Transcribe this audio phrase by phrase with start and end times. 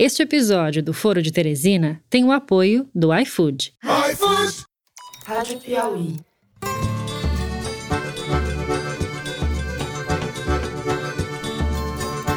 [0.00, 3.72] Este episódio do Foro de Teresina tem o apoio do iFood.
[4.12, 4.64] iFood!
[5.26, 6.14] Rádio Piauí.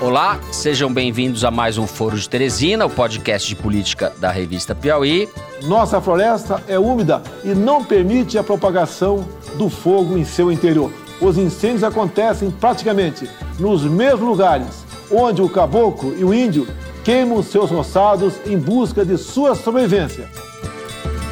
[0.01, 4.73] Olá, sejam bem-vindos a mais um Foro de Teresina, o podcast de política da revista
[4.73, 5.29] Piauí.
[5.61, 9.23] Nossa floresta é úmida e não permite a propagação
[9.59, 10.91] do fogo em seu interior.
[11.21, 16.67] Os incêndios acontecem praticamente nos mesmos lugares onde o caboclo e o índio
[17.03, 20.29] queimam seus roçados em busca de sua sobrevivência.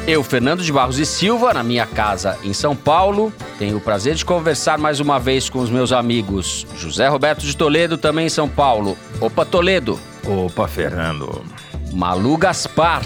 [0.06, 4.14] Eu, Fernando de Barros e Silva, na minha casa em São Paulo, tenho o prazer
[4.14, 8.30] de conversar mais uma vez com os meus amigos José Roberto de Toledo, também em
[8.30, 8.96] São Paulo.
[9.20, 10.00] Opa, Toledo.
[10.26, 11.44] Opa, Fernando.
[11.92, 13.04] Malu Gaspar,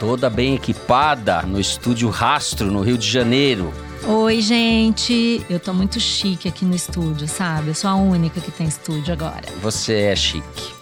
[0.00, 3.72] toda bem equipada no estúdio Rastro, no Rio de Janeiro.
[4.04, 5.46] Oi, gente.
[5.48, 7.68] Eu tô muito chique aqui no estúdio, sabe?
[7.68, 9.44] Eu sou a única que tem estúdio agora.
[9.62, 10.81] Você é chique.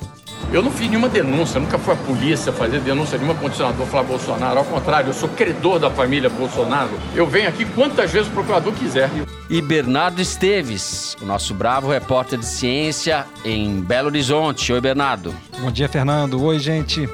[0.52, 4.02] Eu não fiz nenhuma denúncia, nunca fui à polícia fazer denúncia de nenhuma condicionador falar
[4.02, 4.58] Bolsonaro.
[4.58, 6.90] Ao contrário, eu sou credor da família Bolsonaro.
[7.14, 9.08] Eu venho aqui quantas vezes o procurador quiser.
[9.48, 14.72] E Bernardo Esteves, o nosso bravo repórter de ciência em Belo Horizonte.
[14.72, 15.32] Oi, Bernardo.
[15.60, 16.42] Bom dia, Fernando.
[16.42, 17.08] Oi, gente.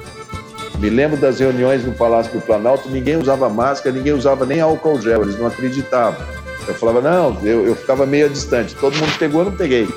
[0.78, 5.00] Me lembro das reuniões no Palácio do Planalto, ninguém usava máscara, ninguém usava nem álcool
[5.00, 6.20] gel, eles não acreditavam.
[6.66, 8.74] Eu falava, não, eu, eu ficava meio distante.
[8.74, 9.88] Todo mundo pegou, eu não peguei.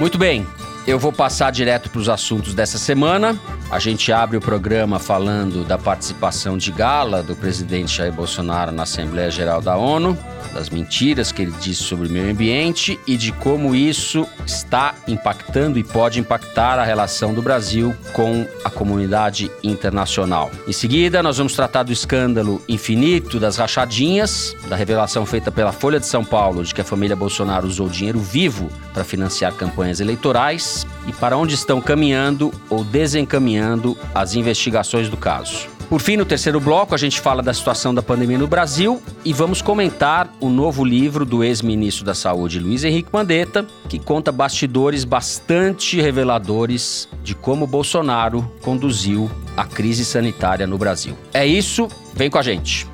[0.00, 0.46] Muito bem,
[0.86, 3.38] eu vou passar direto para os assuntos dessa semana.
[3.70, 8.82] A gente abre o programa falando da participação de gala do presidente Jair Bolsonaro na
[8.82, 10.18] Assembleia Geral da ONU,
[10.52, 15.78] das mentiras que ele disse sobre o meio ambiente e de como isso está impactando
[15.78, 20.50] e pode impactar a relação do Brasil com a comunidade internacional.
[20.66, 26.00] Em seguida, nós vamos tratar do escândalo infinito das rachadinhas, da revelação feita pela Folha
[26.00, 30.71] de São Paulo de que a família Bolsonaro usou dinheiro vivo para financiar campanhas eleitorais
[31.06, 35.72] e para onde estão caminhando ou desencaminhando as investigações do caso.
[35.92, 39.30] Por fim, no terceiro bloco, a gente fala da situação da pandemia no Brasil e
[39.30, 45.04] vamos comentar o novo livro do ex-ministro da Saúde, Luiz Henrique Mandetta, que conta bastidores
[45.04, 51.14] bastante reveladores de como Bolsonaro conduziu a crise sanitária no Brasil.
[51.34, 52.88] É isso, vem com a gente.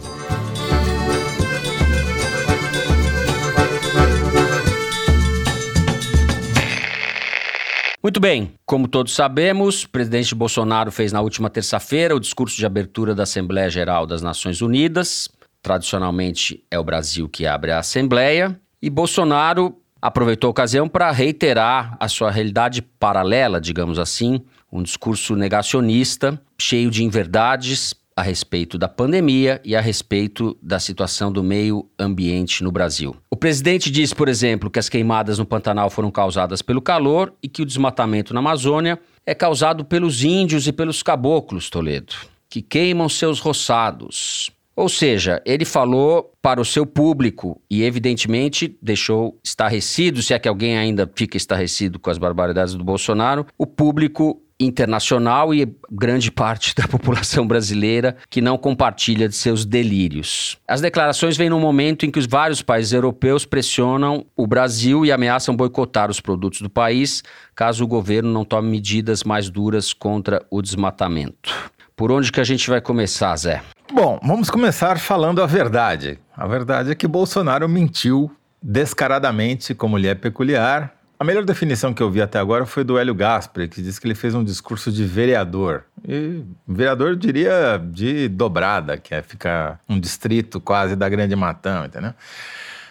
[8.08, 12.64] Muito bem, como todos sabemos, o presidente Bolsonaro fez na última terça-feira o discurso de
[12.64, 15.28] abertura da Assembleia Geral das Nações Unidas.
[15.60, 18.58] Tradicionalmente é o Brasil que abre a Assembleia.
[18.80, 24.40] E Bolsonaro aproveitou a ocasião para reiterar a sua realidade paralela, digamos assim,
[24.72, 31.30] um discurso negacionista, cheio de inverdades, a respeito da pandemia e a respeito da situação
[31.30, 33.14] do meio ambiente no Brasil.
[33.30, 37.48] O presidente disse, por exemplo, que as queimadas no Pantanal foram causadas pelo calor e
[37.48, 42.12] que o desmatamento na Amazônia é causado pelos índios e pelos caboclos, Toledo,
[42.50, 44.50] que queimam seus roçados.
[44.74, 50.48] Ou seja, ele falou para o seu público e, evidentemente, deixou estarrecido, se é que
[50.48, 56.74] alguém ainda fica estarrecido com as barbaridades do Bolsonaro, o público internacional e grande parte
[56.74, 60.58] da população brasileira que não compartilha de seus delírios.
[60.66, 65.12] As declarações vêm no momento em que os vários países europeus pressionam o Brasil e
[65.12, 67.22] ameaçam boicotar os produtos do país
[67.54, 71.52] caso o governo não tome medidas mais duras contra o desmatamento.
[71.96, 73.62] Por onde que a gente vai começar, Zé?
[73.92, 76.20] Bom, vamos começar falando a verdade.
[76.36, 78.30] A verdade é que Bolsonaro mentiu
[78.62, 82.96] descaradamente, como lhe é peculiar, a melhor definição que eu vi até agora foi do
[82.96, 85.84] Hélio Gaspari, que disse que ele fez um discurso de vereador.
[86.06, 91.84] E vereador, eu diria, de dobrada, que é ficar um distrito quase da Grande Matão,
[91.86, 92.14] entendeu?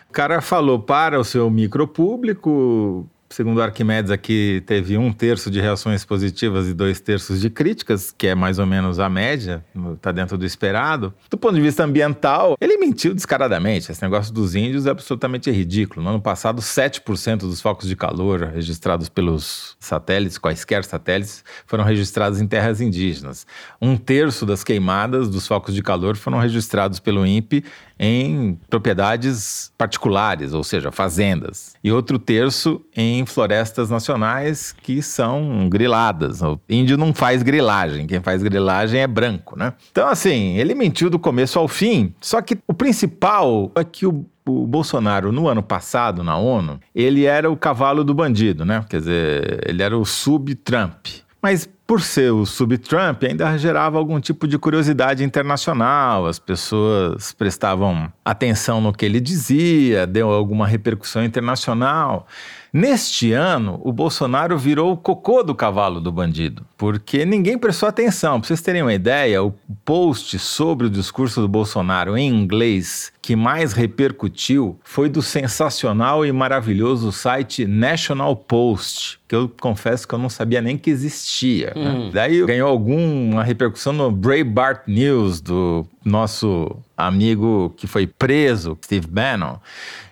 [0.10, 6.06] O cara falou para o seu micropúblico, Segundo Arquimedes, aqui teve um terço de reações
[6.06, 10.38] positivas e dois terços de críticas, que é mais ou menos a média, está dentro
[10.38, 11.14] do esperado.
[11.30, 13.92] Do ponto de vista ambiental, ele mentiu descaradamente.
[13.92, 16.02] Esse negócio dos índios é absolutamente ridículo.
[16.02, 22.40] No ano passado, 7% dos focos de calor registrados pelos satélites, quaisquer satélites, foram registrados
[22.40, 23.46] em terras indígenas.
[23.82, 27.64] Um terço das queimadas dos focos de calor foram registrados pelo INPE
[28.00, 36.42] em propriedades particulares, ou seja, fazendas, e outro terço em florestas nacionais que são griladas.
[36.42, 39.74] O índio não faz grilagem, quem faz grilagem é branco, né?
[39.92, 44.26] Então, assim, ele mentiu do começo ao fim, só que o principal é que o
[44.48, 48.84] o Bolsonaro, no ano passado, na ONU, ele era o cavalo do bandido, né?
[48.90, 51.08] Quer dizer, ele era o sub-Trump.
[51.50, 58.12] Mas por ser o sub-Trump, ainda gerava algum tipo de curiosidade internacional, as pessoas prestavam
[58.26, 62.28] atenção no que ele dizia, deu alguma repercussão internacional.
[62.72, 68.40] Neste ano, o Bolsonaro virou o cocô do cavalo do bandido, porque ninguém prestou atenção.
[68.40, 69.52] Para vocês terem uma ideia, o
[69.86, 76.32] post sobre o discurso do Bolsonaro em inglês que mais repercutiu foi do sensacional e
[76.32, 81.74] maravilhoso site National Post, que eu confesso que eu não sabia nem que existia.
[81.76, 81.90] Né?
[81.90, 82.10] Hum.
[82.14, 89.58] Daí ganhou alguma repercussão no Breitbart News do nosso amigo que foi preso, Steve Bannon.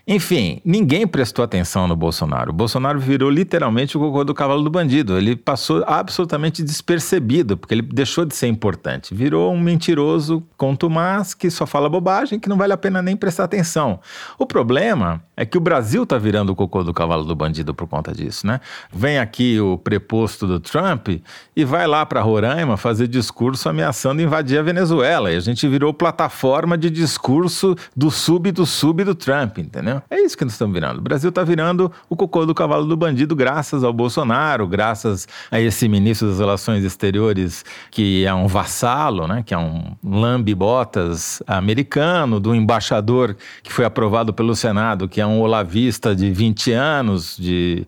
[0.08, 2.52] Enfim, ninguém prestou atenção no Bolsonaro.
[2.52, 5.18] O Bolsonaro virou literalmente o cocô do cavalo do bandido.
[5.18, 9.16] Ele passou absolutamente despercebido, porque ele deixou de ser importante.
[9.16, 13.46] Virou um mentiroso contumaz que só fala bobagem, que não vale a pena nem prestar
[13.46, 14.00] atenção.
[14.38, 17.88] O problema é que o Brasil está virando o cocô do cavalo do bandido por
[17.88, 18.62] conta disso, né?
[18.94, 21.10] Vem aqui o preposto do Trump
[21.56, 25.32] e vai lá para Roraima fazer discurso ameaçando invadir a Venezuela.
[25.32, 29.95] E a gente virou plataforma de discurso do sub do sub do Trump, entendeu?
[30.10, 31.00] É isso que nós estamos virando.
[31.00, 35.60] O Brasil está virando o cocô do cavalo do bandido graças ao Bolsonaro, graças a
[35.60, 42.40] esse ministro das Relações Exteriores que é um vassalo, né, que é um lambe-botas americano,
[42.40, 47.86] do embaixador que foi aprovado pelo Senado, que é um olavista de 20 anos, de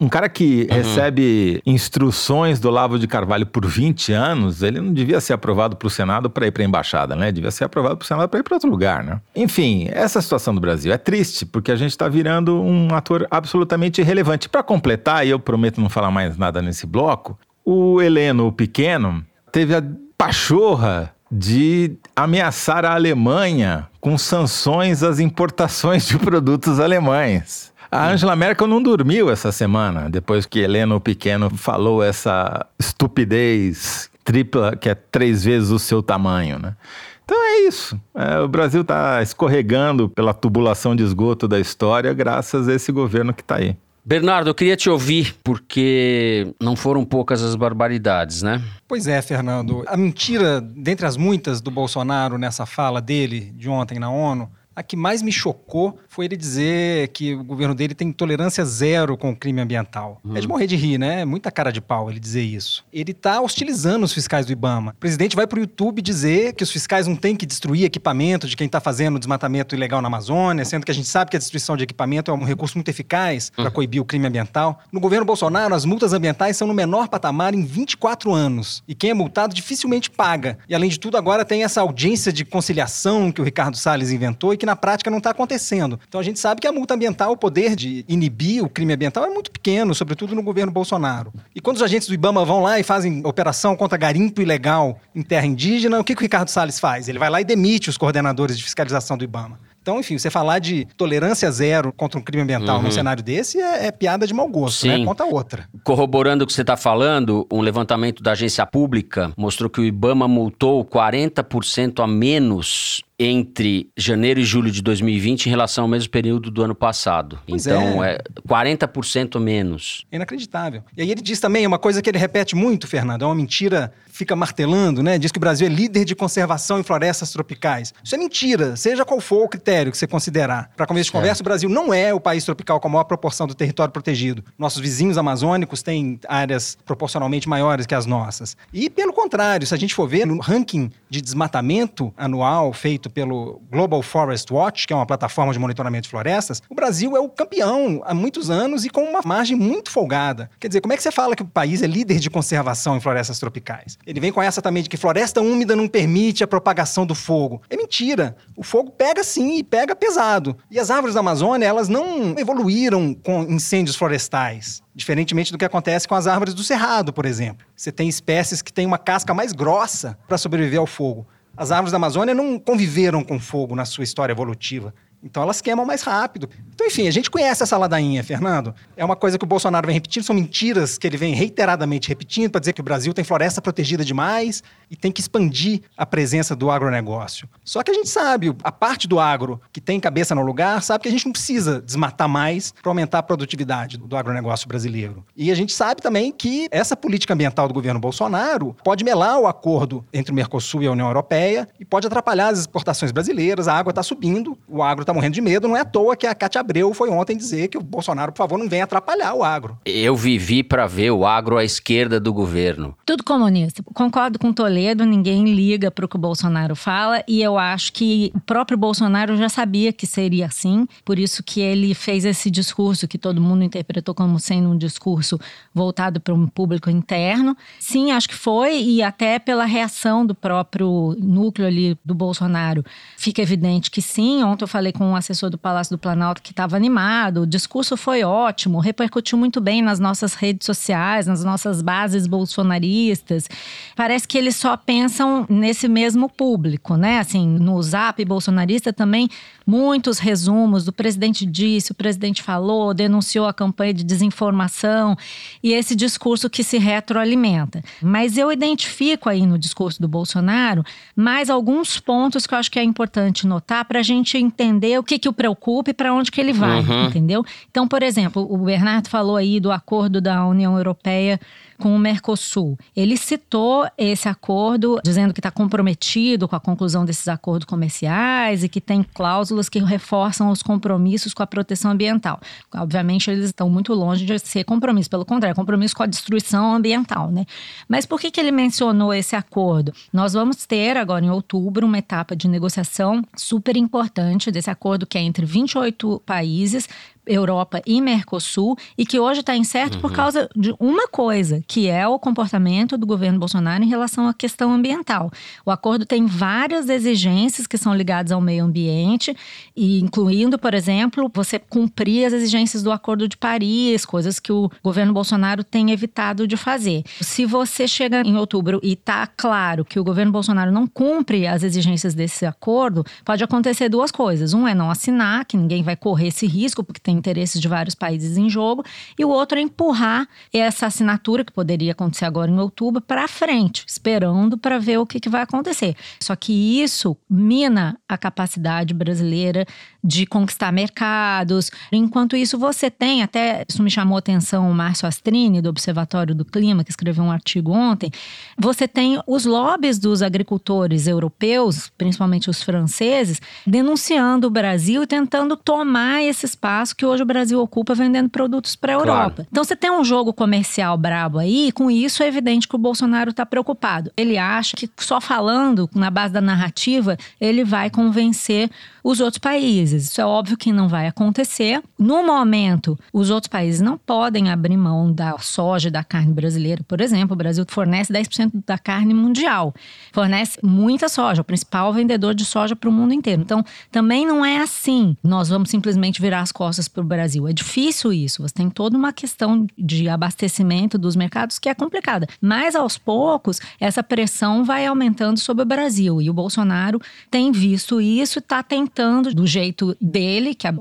[0.00, 0.76] um cara que uhum.
[0.76, 5.86] recebe instruções do Lavo de Carvalho por 20 anos, ele não devia ser aprovado para
[5.86, 7.32] o Senado para ir para a embaixada, né?
[7.32, 9.20] Devia ser aprovado para o Senado para ir para outro lugar, né?
[9.34, 14.00] Enfim, essa situação do Brasil é triste, porque a gente está virando um ator absolutamente
[14.00, 14.48] irrelevante.
[14.48, 19.24] Para completar, e eu prometo não falar mais nada nesse bloco, o Heleno o Pequeno
[19.50, 19.82] teve a
[20.16, 27.72] pachorra de ameaçar a Alemanha com sanções às importações de produtos alemães.
[27.96, 34.76] A Angela Merkel não dormiu essa semana, depois que Heleno Pequeno falou essa estupidez tripla,
[34.76, 36.76] que é três vezes o seu tamanho, né?
[37.24, 37.98] Então é isso.
[38.14, 43.32] É, o Brasil está escorregando pela tubulação de esgoto da história graças a esse governo
[43.32, 43.74] que está aí.
[44.04, 48.62] Bernardo, eu queria te ouvir, porque não foram poucas as barbaridades, né?
[48.86, 49.82] Pois é, Fernando.
[49.86, 54.82] A mentira, dentre as muitas do Bolsonaro nessa fala dele de ontem na ONU, a
[54.82, 59.32] que mais me chocou foi ele dizer que o governo dele tem tolerância zero com
[59.32, 60.18] o crime ambiental.
[60.24, 60.34] Uhum.
[60.34, 61.20] É de morrer de rir, né?
[61.20, 62.86] É muita cara de pau ele dizer isso.
[62.90, 64.92] Ele está hostilizando os fiscais do Ibama.
[64.92, 68.48] O presidente vai para o YouTube dizer que os fiscais não têm que destruir equipamento
[68.48, 71.38] de quem está fazendo desmatamento ilegal na Amazônia, sendo que a gente sabe que a
[71.38, 73.70] destruição de equipamento é um recurso muito eficaz para uhum.
[73.72, 74.80] coibir o crime ambiental.
[74.90, 78.82] No governo Bolsonaro, as multas ambientais são no menor patamar em 24 anos.
[78.88, 80.58] E quem é multado dificilmente paga.
[80.66, 84.54] E além de tudo, agora tem essa audiência de conciliação que o Ricardo Salles inventou
[84.54, 86.00] e que na prática não está acontecendo.
[86.08, 89.24] Então a gente sabe que a multa ambiental, o poder de inibir o crime ambiental
[89.24, 91.32] é muito pequeno, sobretudo no governo Bolsonaro.
[91.54, 95.22] E quando os agentes do Ibama vão lá e fazem operação contra garimpo ilegal em
[95.22, 97.08] terra indígena, o que, que o Ricardo Salles faz?
[97.08, 99.58] Ele vai lá e demite os coordenadores de fiscalização do Ibama.
[99.86, 102.82] Então, enfim, você falar de tolerância zero contra um crime ambiental uhum.
[102.82, 104.94] num cenário desse é, é, piada de mau gosto, né?
[104.94, 105.00] Sim.
[105.02, 105.06] né?
[105.06, 105.68] Conta outra.
[105.84, 110.26] Corroborando o que você está falando, um levantamento da agência pública mostrou que o Ibama
[110.26, 116.50] multou 40% a menos entre janeiro e julho de 2020 em relação ao mesmo período
[116.50, 117.38] do ano passado.
[117.48, 118.16] Pois então, é.
[118.16, 120.04] é 40% menos.
[120.12, 120.82] É inacreditável.
[120.96, 123.92] E aí ele diz também uma coisa que ele repete muito, Fernando, é uma mentira,
[124.08, 125.18] fica martelando, né?
[125.18, 127.94] Diz que o Brasil é líder de conservação em florestas tropicais.
[128.04, 130.70] Isso é mentira, seja qual for o critério que você considerar.
[130.76, 133.46] Para começo de conversa, o Brasil não é o país tropical com a maior proporção
[133.46, 134.44] do território protegido.
[134.58, 138.56] Nossos vizinhos amazônicos têm áreas proporcionalmente maiores que as nossas.
[138.72, 143.60] E pelo contrário, se a gente for ver no ranking de desmatamento anual feito pelo
[143.70, 147.28] Global Forest Watch, que é uma plataforma de monitoramento de florestas, o Brasil é o
[147.28, 150.50] campeão há muitos anos e com uma margem muito folgada.
[150.58, 153.00] Quer dizer, como é que você fala que o país é líder de conservação em
[153.00, 153.98] florestas tropicais?
[154.06, 157.62] Ele vem com essa também de que floresta úmida não permite a propagação do fogo.
[157.70, 158.36] É mentira.
[158.56, 160.56] O fogo pega sim e pega pesado.
[160.70, 164.82] E as árvores da Amazônia, elas não evoluíram com incêndios florestais.
[164.96, 167.66] Diferentemente do que acontece com as árvores do cerrado, por exemplo.
[167.76, 171.26] Você tem espécies que têm uma casca mais grossa para sobreviver ao fogo.
[171.54, 174.94] As árvores da Amazônia não conviveram com fogo na sua história evolutiva.
[175.26, 176.48] Então elas queimam mais rápido.
[176.74, 178.74] Então, enfim, a gente conhece essa ladainha, Fernando.
[178.96, 182.50] É uma coisa que o Bolsonaro vem repetindo, são mentiras que ele vem reiteradamente repetindo
[182.50, 186.54] para dizer que o Brasil tem floresta protegida demais e tem que expandir a presença
[186.54, 187.48] do agronegócio.
[187.64, 191.02] Só que a gente sabe, a parte do agro que tem cabeça no lugar, sabe
[191.02, 195.24] que a gente não precisa desmatar mais para aumentar a produtividade do agronegócio brasileiro.
[195.36, 199.46] E a gente sabe também que essa política ambiental do governo Bolsonaro pode melar o
[199.46, 203.66] acordo entre o Mercosul e a União Europeia e pode atrapalhar as exportações brasileiras.
[203.66, 206.26] A água está subindo, o agro está morrendo de medo, não é à toa que
[206.26, 209.42] a Cátia Abreu foi ontem dizer que o Bolsonaro, por favor, não venha atrapalhar o
[209.42, 209.78] agro.
[209.84, 212.94] Eu vivi para ver o agro à esquerda do governo.
[213.06, 213.82] Tudo comunista.
[213.94, 218.30] Concordo com Toledo, ninguém liga para o que o Bolsonaro fala e eu acho que
[218.34, 223.08] o próprio Bolsonaro já sabia que seria assim, por isso que ele fez esse discurso
[223.08, 225.40] que todo mundo interpretou como sendo um discurso
[225.72, 227.56] voltado para um público interno.
[227.80, 232.84] Sim, acho que foi e até pela reação do próprio núcleo ali do Bolsonaro,
[233.16, 234.42] fica evidente que sim.
[234.42, 237.96] Ontem eu falei com um assessor do Palácio do Planalto que estava animado, o discurso
[237.96, 243.48] foi ótimo, repercutiu muito bem nas nossas redes sociais, nas nossas bases bolsonaristas.
[243.94, 247.18] Parece que eles só pensam nesse mesmo público, né?
[247.18, 249.28] Assim, no Zap bolsonarista também
[249.66, 255.16] muitos resumos do presidente disse, o presidente falou, denunciou a campanha de desinformação
[255.62, 257.82] e esse discurso que se retroalimenta.
[258.00, 260.84] Mas eu identifico aí no discurso do Bolsonaro
[261.16, 265.02] mais alguns pontos que eu acho que é importante notar para a gente entender o
[265.02, 267.06] que, que o preocupa e para onde que ele vai, uhum.
[267.06, 267.44] entendeu?
[267.70, 271.40] Então, por exemplo, o Bernardo falou aí do acordo da União Europeia
[271.78, 272.78] com o Mercosul.
[272.94, 278.68] Ele citou esse acordo, dizendo que está comprometido com a conclusão desses acordos comerciais e
[278.68, 282.40] que tem cláusulas que reforçam os compromissos com a proteção ambiental.
[282.74, 286.74] Obviamente, eles estão muito longe de ser compromisso, pelo contrário, é compromisso com a destruição
[286.74, 287.44] ambiental, né?
[287.88, 289.92] Mas por que, que ele mencionou esse acordo?
[290.12, 295.18] Nós vamos ter agora em outubro uma etapa de negociação super importante desse acordo que
[295.18, 296.88] é entre 28 países
[297.26, 300.00] Europa e Mercosul e que hoje está incerto uhum.
[300.00, 304.34] por causa de uma coisa, que é o comportamento do governo Bolsonaro em relação à
[304.34, 305.30] questão ambiental.
[305.64, 309.36] O acordo tem várias exigências que são ligadas ao meio ambiente,
[309.74, 314.70] e incluindo, por exemplo, você cumprir as exigências do Acordo de Paris, coisas que o
[314.82, 317.02] governo Bolsonaro tem evitado de fazer.
[317.20, 321.62] Se você chega em outubro e está claro que o governo Bolsonaro não cumpre as
[321.62, 324.54] exigências desse acordo, pode acontecer duas coisas.
[324.54, 327.94] Um é não assinar, que ninguém vai correr esse risco, porque tem interesses de vários
[327.94, 328.84] países em jogo,
[329.18, 333.84] e o outro é empurrar essa assinatura, que poderia acontecer agora em outubro, para frente,
[333.86, 335.96] esperando para ver o que, que vai acontecer.
[336.20, 339.66] Só que isso mina a capacidade brasileira
[340.02, 341.70] de conquistar mercados.
[341.90, 346.34] Enquanto isso, você tem, até isso me chamou a atenção o Márcio Astrini, do Observatório
[346.34, 348.10] do Clima, que escreveu um artigo ontem.
[348.58, 355.56] Você tem os lobbies dos agricultores europeus, principalmente os franceses, denunciando o Brasil e tentando
[355.56, 359.34] tomar esse espaço que hoje o Brasil ocupa vendendo produtos para a Europa.
[359.36, 359.48] Claro.
[359.50, 362.78] Então você tem um jogo comercial brabo aí, e com isso é evidente que o
[362.78, 364.10] Bolsonaro está preocupado.
[364.16, 368.70] Ele acha que só falando na base da narrativa, ele vai convencer
[369.06, 370.10] os outros países.
[370.10, 371.80] Isso é óbvio que não vai acontecer.
[371.96, 377.00] No momento, os outros países não podem abrir mão da soja da carne brasileira, por
[377.00, 377.34] exemplo.
[377.34, 379.72] O Brasil fornece 10% da carne mundial.
[380.12, 383.42] Fornece muita soja, o principal vendedor de soja para o mundo inteiro.
[383.42, 385.16] Então, também não é assim.
[385.22, 387.46] Nós vamos simplesmente virar as costas para o Brasil.
[387.46, 388.42] É difícil isso.
[388.42, 392.26] Você tem toda uma questão de abastecimento dos mercados que é complicada.
[392.40, 396.20] Mas aos poucos, essa pressão vai aumentando sobre o Brasil.
[396.20, 400.72] E o Bolsonaro tem visto isso e está tentando tentando, do jeito dele, que é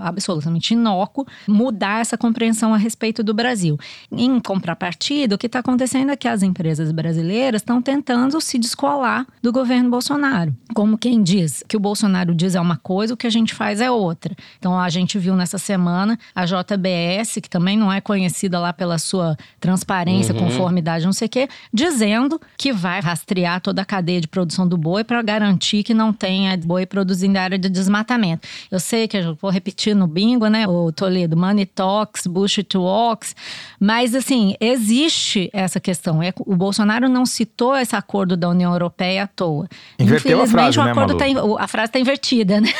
[0.00, 3.78] absolutamente inócuo, mudar essa compreensão a respeito do Brasil.
[4.10, 9.26] Em contrapartida, o que está acontecendo é que as empresas brasileiras estão tentando se descolar
[9.40, 10.54] do governo Bolsonaro.
[10.74, 13.80] Como quem diz que o Bolsonaro diz é uma coisa, o que a gente faz
[13.80, 14.36] é outra.
[14.58, 18.98] Então a gente viu nessa semana a JBS, que também não é conhecida lá pela
[18.98, 20.40] sua transparência, uhum.
[20.40, 24.76] conformidade, não sei o quê, dizendo que vai rastrear toda a cadeia de produção do
[24.76, 28.46] boi para garantir que não tenha boi produzindo área de desmatamento.
[28.70, 30.66] Eu sei que eu vou repetir no bingo, né?
[30.66, 33.34] O Toledo, money talks, bush talks.
[33.78, 36.22] Mas, assim, existe essa questão.
[36.22, 39.68] É, o Bolsonaro não citou esse acordo da União Europeia à toa.
[39.98, 42.72] Inverteu a frase, o né, acordo né, tá, a frase está invertida, né?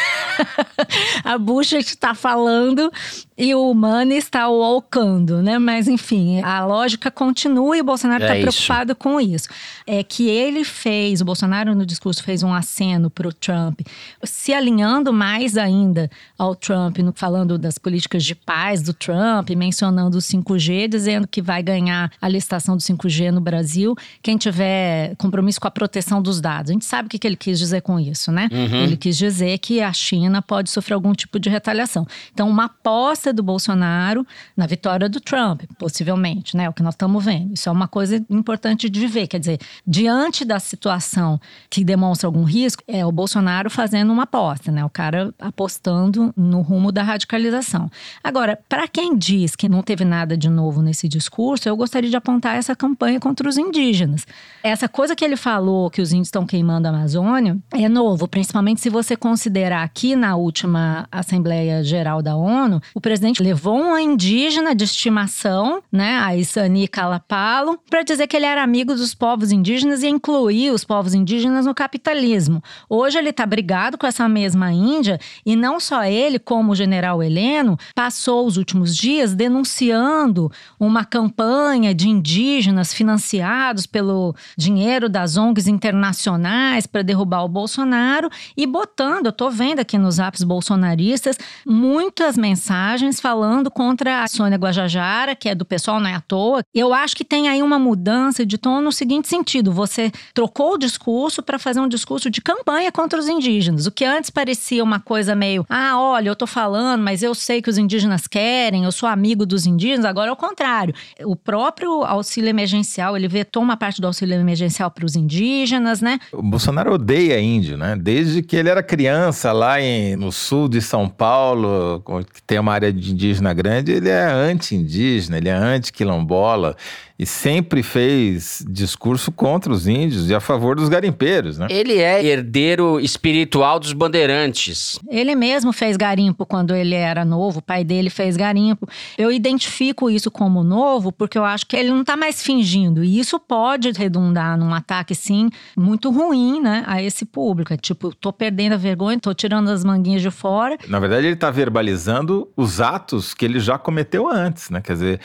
[1.24, 2.90] a Bush está falando
[3.36, 5.58] e o Money está walkando, né?
[5.58, 9.48] Mas, enfim, a lógica continua e o Bolsonaro está é preocupado com isso.
[9.86, 13.80] É que ele fez, o Bolsonaro no discurso fez um aceno para o Trump,
[14.22, 20.16] se alinhando alinhando mais ainda ao Trump, falando das políticas de paz do Trump, mencionando
[20.16, 25.60] o 5G, dizendo que vai ganhar a licitação do 5G no Brasil quem tiver compromisso
[25.60, 26.70] com a proteção dos dados.
[26.70, 28.48] A gente sabe o que ele quis dizer com isso, né?
[28.50, 28.82] Uhum.
[28.82, 32.06] Ele quis dizer que a China pode sofrer algum tipo de retaliação.
[32.32, 34.26] Então, uma aposta do Bolsonaro
[34.56, 36.64] na vitória do Trump, possivelmente, né?
[36.64, 37.52] É o que nós estamos vendo.
[37.52, 39.26] Isso é uma coisa importante de ver.
[39.26, 41.38] Quer dizer, diante da situação
[41.68, 44.84] que demonstra algum risco, é o Bolsonaro fazendo uma aposta né?
[44.84, 47.90] O cara apostando no rumo da radicalização.
[48.22, 52.16] Agora, para quem diz que não teve nada de novo nesse discurso, eu gostaria de
[52.16, 54.26] apontar essa campanha contra os indígenas.
[54.62, 58.80] Essa coisa que ele falou que os índios estão queimando a Amazônia é novo, principalmente
[58.80, 64.72] se você considerar que na última Assembleia Geral da ONU, o presidente levou uma indígena
[64.72, 70.04] de estimação, né, a Isani Kalapalo, para dizer que ele era amigo dos povos indígenas
[70.04, 72.62] e incluir os povos indígenas no capitalismo.
[72.88, 77.20] Hoje ele está brigado com essa mesma Índia e não só ele, como o general
[77.20, 85.66] Heleno, passou os últimos dias denunciando uma campanha de indígenas financiados pelo dinheiro das ONGs
[85.66, 92.36] internacionais para derrubar o Bolsonaro e botando, eu estou vendo aqui nos apps bolsonaristas, muitas
[92.36, 96.62] mensagens falando contra a Sônia Guajajara, que é do pessoal, não é à toa.
[96.74, 100.78] Eu acho que tem aí uma mudança de tom no seguinte sentido: você trocou o
[100.78, 103.86] discurso para fazer um discurso de campanha contra os indígenas.
[103.86, 107.62] O que antes parecia uma coisa meio, ah, olha, eu tô falando, mas eu sei
[107.62, 110.94] que os indígenas querem, eu sou amigo dos indígenas, agora é o contrário.
[111.24, 116.18] O próprio auxílio emergencial, ele vetou uma parte do auxílio emergencial para os indígenas, né?
[116.32, 117.96] O Bolsonaro odeia índio, né?
[117.96, 122.72] Desde que ele era criança lá em, no sul de São Paulo, que tem uma
[122.72, 126.76] área de indígena grande, ele é anti-indígena, ele é anti-quilombola
[127.22, 131.68] e sempre fez discurso contra os índios e a favor dos garimpeiros, né?
[131.70, 134.98] Ele é herdeiro espiritual dos bandeirantes.
[135.08, 138.88] Ele mesmo fez garimpo quando ele era novo, o pai dele fez garimpo.
[139.16, 143.20] Eu identifico isso como novo porque eu acho que ele não está mais fingindo e
[143.20, 147.72] isso pode redundar num ataque sim muito ruim, né, a esse público.
[147.72, 150.76] É tipo, tô perdendo a vergonha, tô tirando as manguinhas de fora.
[150.88, 154.80] Na verdade, ele está verbalizando os atos que ele já cometeu antes, né?
[154.80, 155.20] Quer dizer,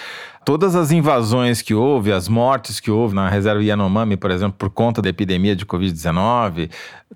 [0.47, 4.69] todas as invasões que houve, as mortes que houve na reserva Yanomami, por exemplo, por
[4.69, 6.71] conta da epidemia de Covid-19,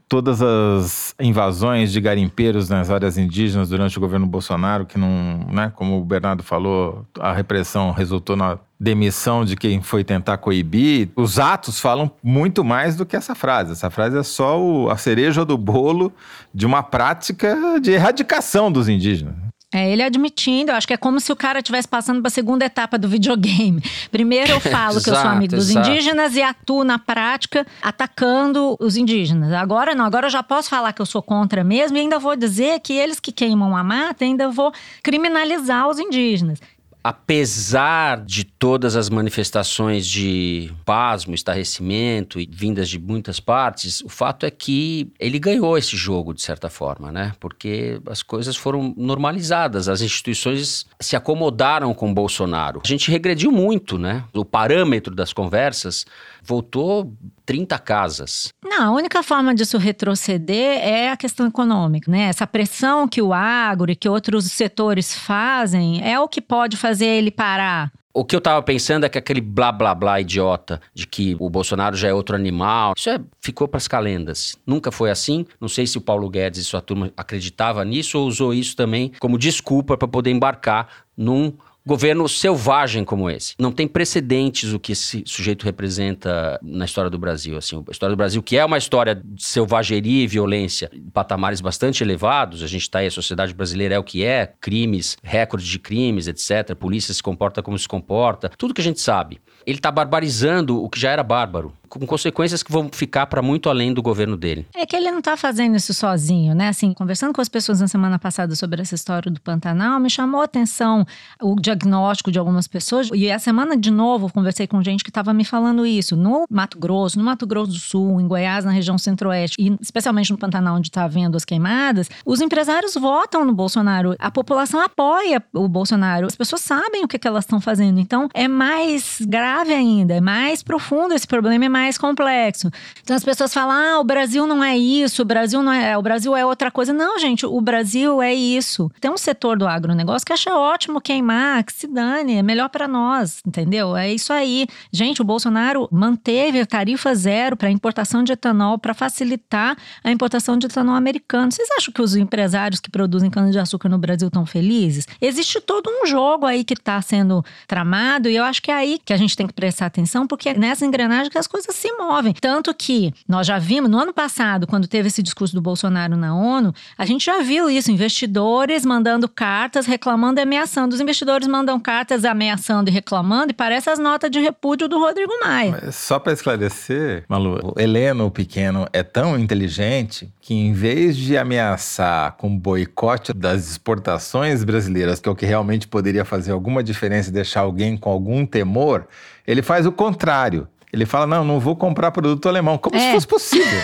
[0.06, 5.72] todas as invasões de garimpeiros nas áreas indígenas durante o governo Bolsonaro, que não, né,
[5.74, 11.08] como o Bernardo falou, a repressão resultou na demissão de quem foi tentar coibir.
[11.16, 13.72] Os atos falam muito mais do que essa frase.
[13.72, 16.12] Essa frase é só o, a cereja do bolo
[16.54, 19.51] de uma prática de erradicação dos indígenas.
[19.74, 22.32] É, ele admitindo, eu acho que é como se o cara estivesse passando para a
[22.32, 23.82] segunda etapa do videogame.
[24.12, 25.90] Primeiro eu falo que eu sou amigo dos exato.
[25.90, 29.54] indígenas e atuo na prática atacando os indígenas.
[29.54, 32.36] Agora não, agora eu já posso falar que eu sou contra mesmo e ainda vou
[32.36, 36.60] dizer que eles que queimam a mata, ainda vou criminalizar os indígenas
[37.04, 44.46] apesar de todas as manifestações de pasmo, estarrecimento e vindas de muitas partes, o fato
[44.46, 47.34] é que ele ganhou esse jogo de certa forma, né?
[47.40, 52.82] Porque as coisas foram normalizadas, as instituições se acomodaram com Bolsonaro.
[52.84, 54.24] A gente regrediu muito, né?
[54.34, 56.06] O parâmetro das conversas
[56.42, 57.14] voltou
[57.46, 58.54] 30 casas.
[58.64, 62.24] Não, a única forma disso retroceder é a questão econômica, né?
[62.24, 67.06] Essa pressão que o agro e que outros setores fazem é o que pode fazer
[67.06, 67.92] ele parar.
[68.14, 71.50] O que eu tava pensando é que aquele blá blá blá idiota de que o
[71.50, 74.58] Bolsonaro já é outro animal, isso é, ficou para as calendas.
[74.68, 75.46] Nunca foi assim.
[75.62, 79.14] Não sei se o Paulo Guedes e sua turma acreditava nisso ou usou isso também
[79.20, 81.54] como desculpa para poder embarcar num
[81.86, 83.56] governo selvagem como esse.
[83.60, 87.58] Não tem precedentes o que esse sujeito representa na história do Brasil.
[87.58, 92.04] Assim, a história do Brasil, que é uma história de selvageria e violência, patamares bastante
[92.04, 92.64] elevados.
[92.64, 96.28] A gente está aí, a sociedade brasileira é o que é, crimes, recordes de crimes,
[96.28, 96.76] etc.
[96.76, 99.40] Polícia se comporta como se comporta, tudo que a gente sabe.
[99.66, 103.70] Ele está barbarizando o que já era bárbaro, com consequências que vão ficar para muito
[103.70, 104.66] além do governo dele.
[104.74, 106.70] É que ele não está fazendo isso sozinho, né?
[106.70, 110.42] Assim, conversando com as pessoas na semana passada sobre essa história do Pantanal, me chamou
[110.42, 111.06] a atenção
[111.42, 113.10] o diagnóstico de algumas pessoas.
[113.14, 116.16] E a semana de novo conversei com gente que estava me falando isso.
[116.16, 120.32] No Mato Grosso, no Mato Grosso do Sul, em Goiás, na região centro-oeste, e especialmente
[120.32, 124.16] no Pantanal, onde está havendo as queimadas, os empresários votam no Bolsonaro.
[124.18, 126.26] A população apoia o Bolsonaro.
[126.26, 128.00] As pessoas sabem o que, que elas estão fazendo.
[128.00, 132.70] Então, é mais grave ainda, é mais profundo esse problema, é mais complexo.
[133.02, 136.02] Então, as pessoas falam: ah, o Brasil não é isso, o Brasil não é, o
[136.02, 136.94] Brasil é outra coisa.
[136.94, 138.92] Não, gente, o Brasil é isso.
[139.00, 142.88] Tem um setor do agronegócio que acha ótimo queimar, que se dane, é melhor para
[142.88, 143.96] nós, entendeu?
[143.96, 144.68] É isso aí.
[144.92, 150.58] Gente, o Bolsonaro manteve a tarifa zero para importação de etanol para facilitar a importação
[150.58, 151.52] de etanol americano.
[151.52, 155.08] Vocês acham que os empresários que produzem cana-de-açúcar no Brasil estão felizes?
[155.20, 159.00] Existe todo um jogo aí que está sendo tramado e eu acho que é aí
[159.04, 161.92] que a gente tem que prestar atenção, porque é nessa engrenagem que as coisas se
[161.94, 162.34] movem.
[162.40, 166.36] Tanto que nós já vimos no ano passado, quando teve esse discurso do Bolsonaro na
[166.36, 170.94] ONU, a gente já viu isso: investidores mandando cartas reclamando e ameaçando.
[170.94, 175.32] Os investidores mandam cartas ameaçando e reclamando, e parece as notas de repúdio do Rodrigo
[175.44, 175.80] Maia.
[175.84, 181.18] Mas só para esclarecer, Malu, o Heleno, o pequeno, é tão inteligente que, em vez
[181.18, 186.84] de ameaçar com boicote das exportações brasileiras, que é o que realmente poderia fazer alguma
[186.84, 189.08] diferença e deixar alguém com algum temor,
[189.48, 190.68] ele faz o contrário.
[190.92, 193.00] Ele fala: não, não vou comprar produto alemão, como É.
[193.00, 193.82] se fosse possível.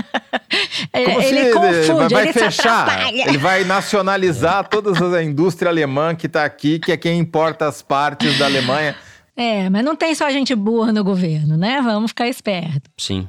[0.94, 6.16] Ele, Como ele se confunde, vai ele fechar, ele vai nacionalizar toda a indústria alemã
[6.16, 8.96] que está aqui, que é quem importa as partes da Alemanha.
[9.40, 11.82] É, mas não tem só gente burra no governo, né?
[11.82, 12.90] Vamos ficar esperto.
[12.98, 13.26] Sim.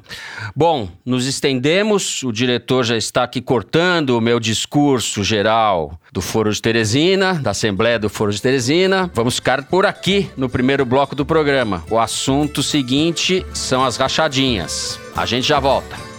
[0.57, 2.25] Bom, nos estendemos.
[2.25, 7.53] O diretor já está aqui cortando o meu discurso geral do Foro de Teresina, da
[7.53, 9.09] Assembleia do Foro de Teresina.
[9.15, 11.85] Vamos ficar por aqui no primeiro bloco do programa.
[11.89, 14.99] O assunto seguinte são as rachadinhas.
[15.15, 16.10] A gente já volta.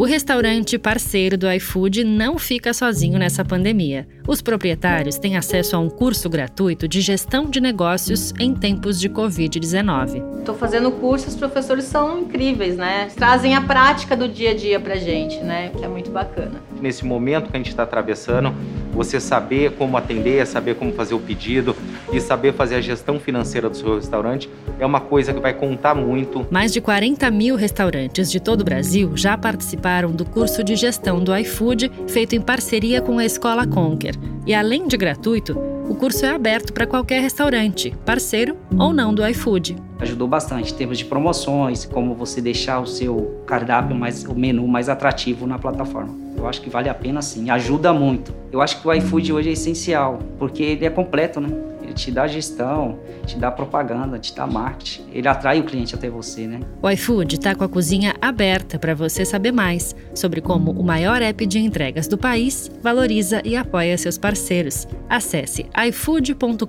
[0.00, 4.08] O restaurante parceiro do iFood não fica sozinho nessa pandemia.
[4.26, 9.10] Os proprietários têm acesso a um curso gratuito de gestão de negócios em tempos de
[9.10, 10.38] Covid-19.
[10.38, 13.08] Estou fazendo curso, os professores são incríveis, né?
[13.14, 15.70] Trazem a prática do dia a dia pra gente, né?
[15.76, 16.62] Que é muito bacana.
[16.80, 18.54] Nesse momento que a gente está atravessando,
[18.94, 21.76] você saber como atender, saber como fazer o pedido
[22.12, 25.94] e saber fazer a gestão financeira do seu restaurante é uma coisa que vai contar
[25.94, 26.46] muito.
[26.50, 31.22] Mais de 40 mil restaurantes de todo o Brasil já participaram do curso de gestão
[31.22, 34.14] do iFood, feito em parceria com a Escola Conquer.
[34.46, 39.26] E além de gratuito, o curso é aberto para qualquer restaurante, parceiro ou não do
[39.26, 39.76] iFood.
[39.98, 44.66] Ajudou bastante em termos de promoções, como você deixar o seu cardápio mais, o menu
[44.66, 46.16] mais atrativo na plataforma.
[46.36, 48.32] Eu acho que vale a pena sim, ajuda muito.
[48.50, 51.50] Eu acho que o iFood hoje é essencial, porque ele é completo, né?
[51.90, 55.06] Ele te dá gestão, te dá propaganda, te dá marketing.
[55.12, 56.60] Ele atrai o cliente até você, né?
[56.80, 61.20] O iFood está com a cozinha aberta para você saber mais sobre como o maior
[61.20, 64.86] app de entregas do país valoriza e apoia seus parceiros.
[65.08, 66.64] Acesse ifood.com.br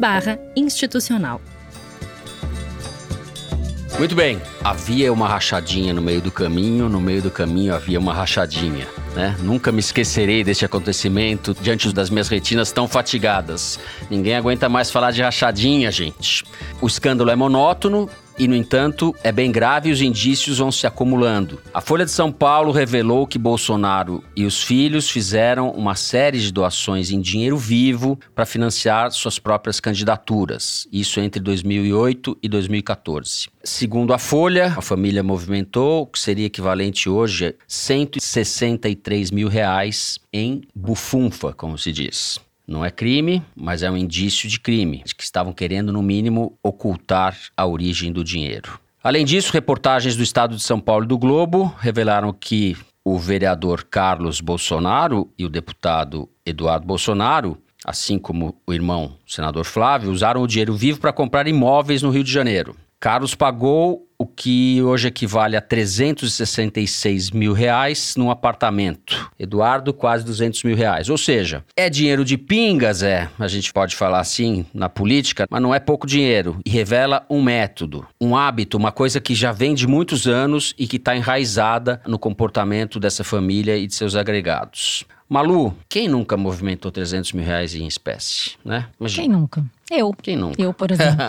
[0.00, 1.38] barra institucional.
[3.98, 4.40] Muito bem.
[4.64, 8.86] Havia uma rachadinha no meio do caminho, no meio do caminho havia uma rachadinha.
[9.14, 9.36] Né?
[9.40, 13.78] Nunca me esquecerei deste acontecimento diante das minhas retinas tão fatigadas.
[14.10, 16.44] Ninguém aguenta mais falar de rachadinha, gente.
[16.80, 20.86] O escândalo é monótono e, no entanto, é bem grave e os indícios vão se
[20.86, 21.60] acumulando.
[21.72, 26.52] A Folha de São Paulo revelou que Bolsonaro e os filhos fizeram uma série de
[26.52, 30.86] doações em dinheiro vivo para financiar suas próprias candidaturas.
[30.92, 33.48] Isso entre 2008 e 2014.
[33.64, 40.18] Segundo a Folha, a família movimentou o que seria equivalente hoje a 163 mil reais
[40.32, 42.40] em bufunfa, como se diz.
[42.72, 47.36] Não é crime, mas é um indício de crime, que estavam querendo, no mínimo, ocultar
[47.54, 48.80] a origem do dinheiro.
[49.04, 53.84] Além disso, reportagens do Estado de São Paulo e do Globo revelaram que o vereador
[53.84, 60.40] Carlos Bolsonaro e o deputado Eduardo Bolsonaro, assim como o irmão o senador Flávio, usaram
[60.40, 62.74] o dinheiro vivo para comprar imóveis no Rio de Janeiro.
[63.02, 69.28] Carlos pagou o que hoje equivale a 366 mil reais num apartamento.
[69.36, 71.10] Eduardo, quase 200 mil reais.
[71.10, 75.60] Ou seja, é dinheiro de pingas, é, a gente pode falar assim na política, mas
[75.60, 76.60] não é pouco dinheiro.
[76.64, 80.86] E revela um método, um hábito, uma coisa que já vem de muitos anos e
[80.86, 85.04] que está enraizada no comportamento dessa família e de seus agregados.
[85.28, 88.86] Malu, quem nunca movimentou 300 mil reais em espécie, né?
[89.08, 89.64] Quem nunca?
[89.92, 90.12] Eu.
[90.22, 90.60] Quem nunca?
[90.60, 91.22] Eu, por exemplo.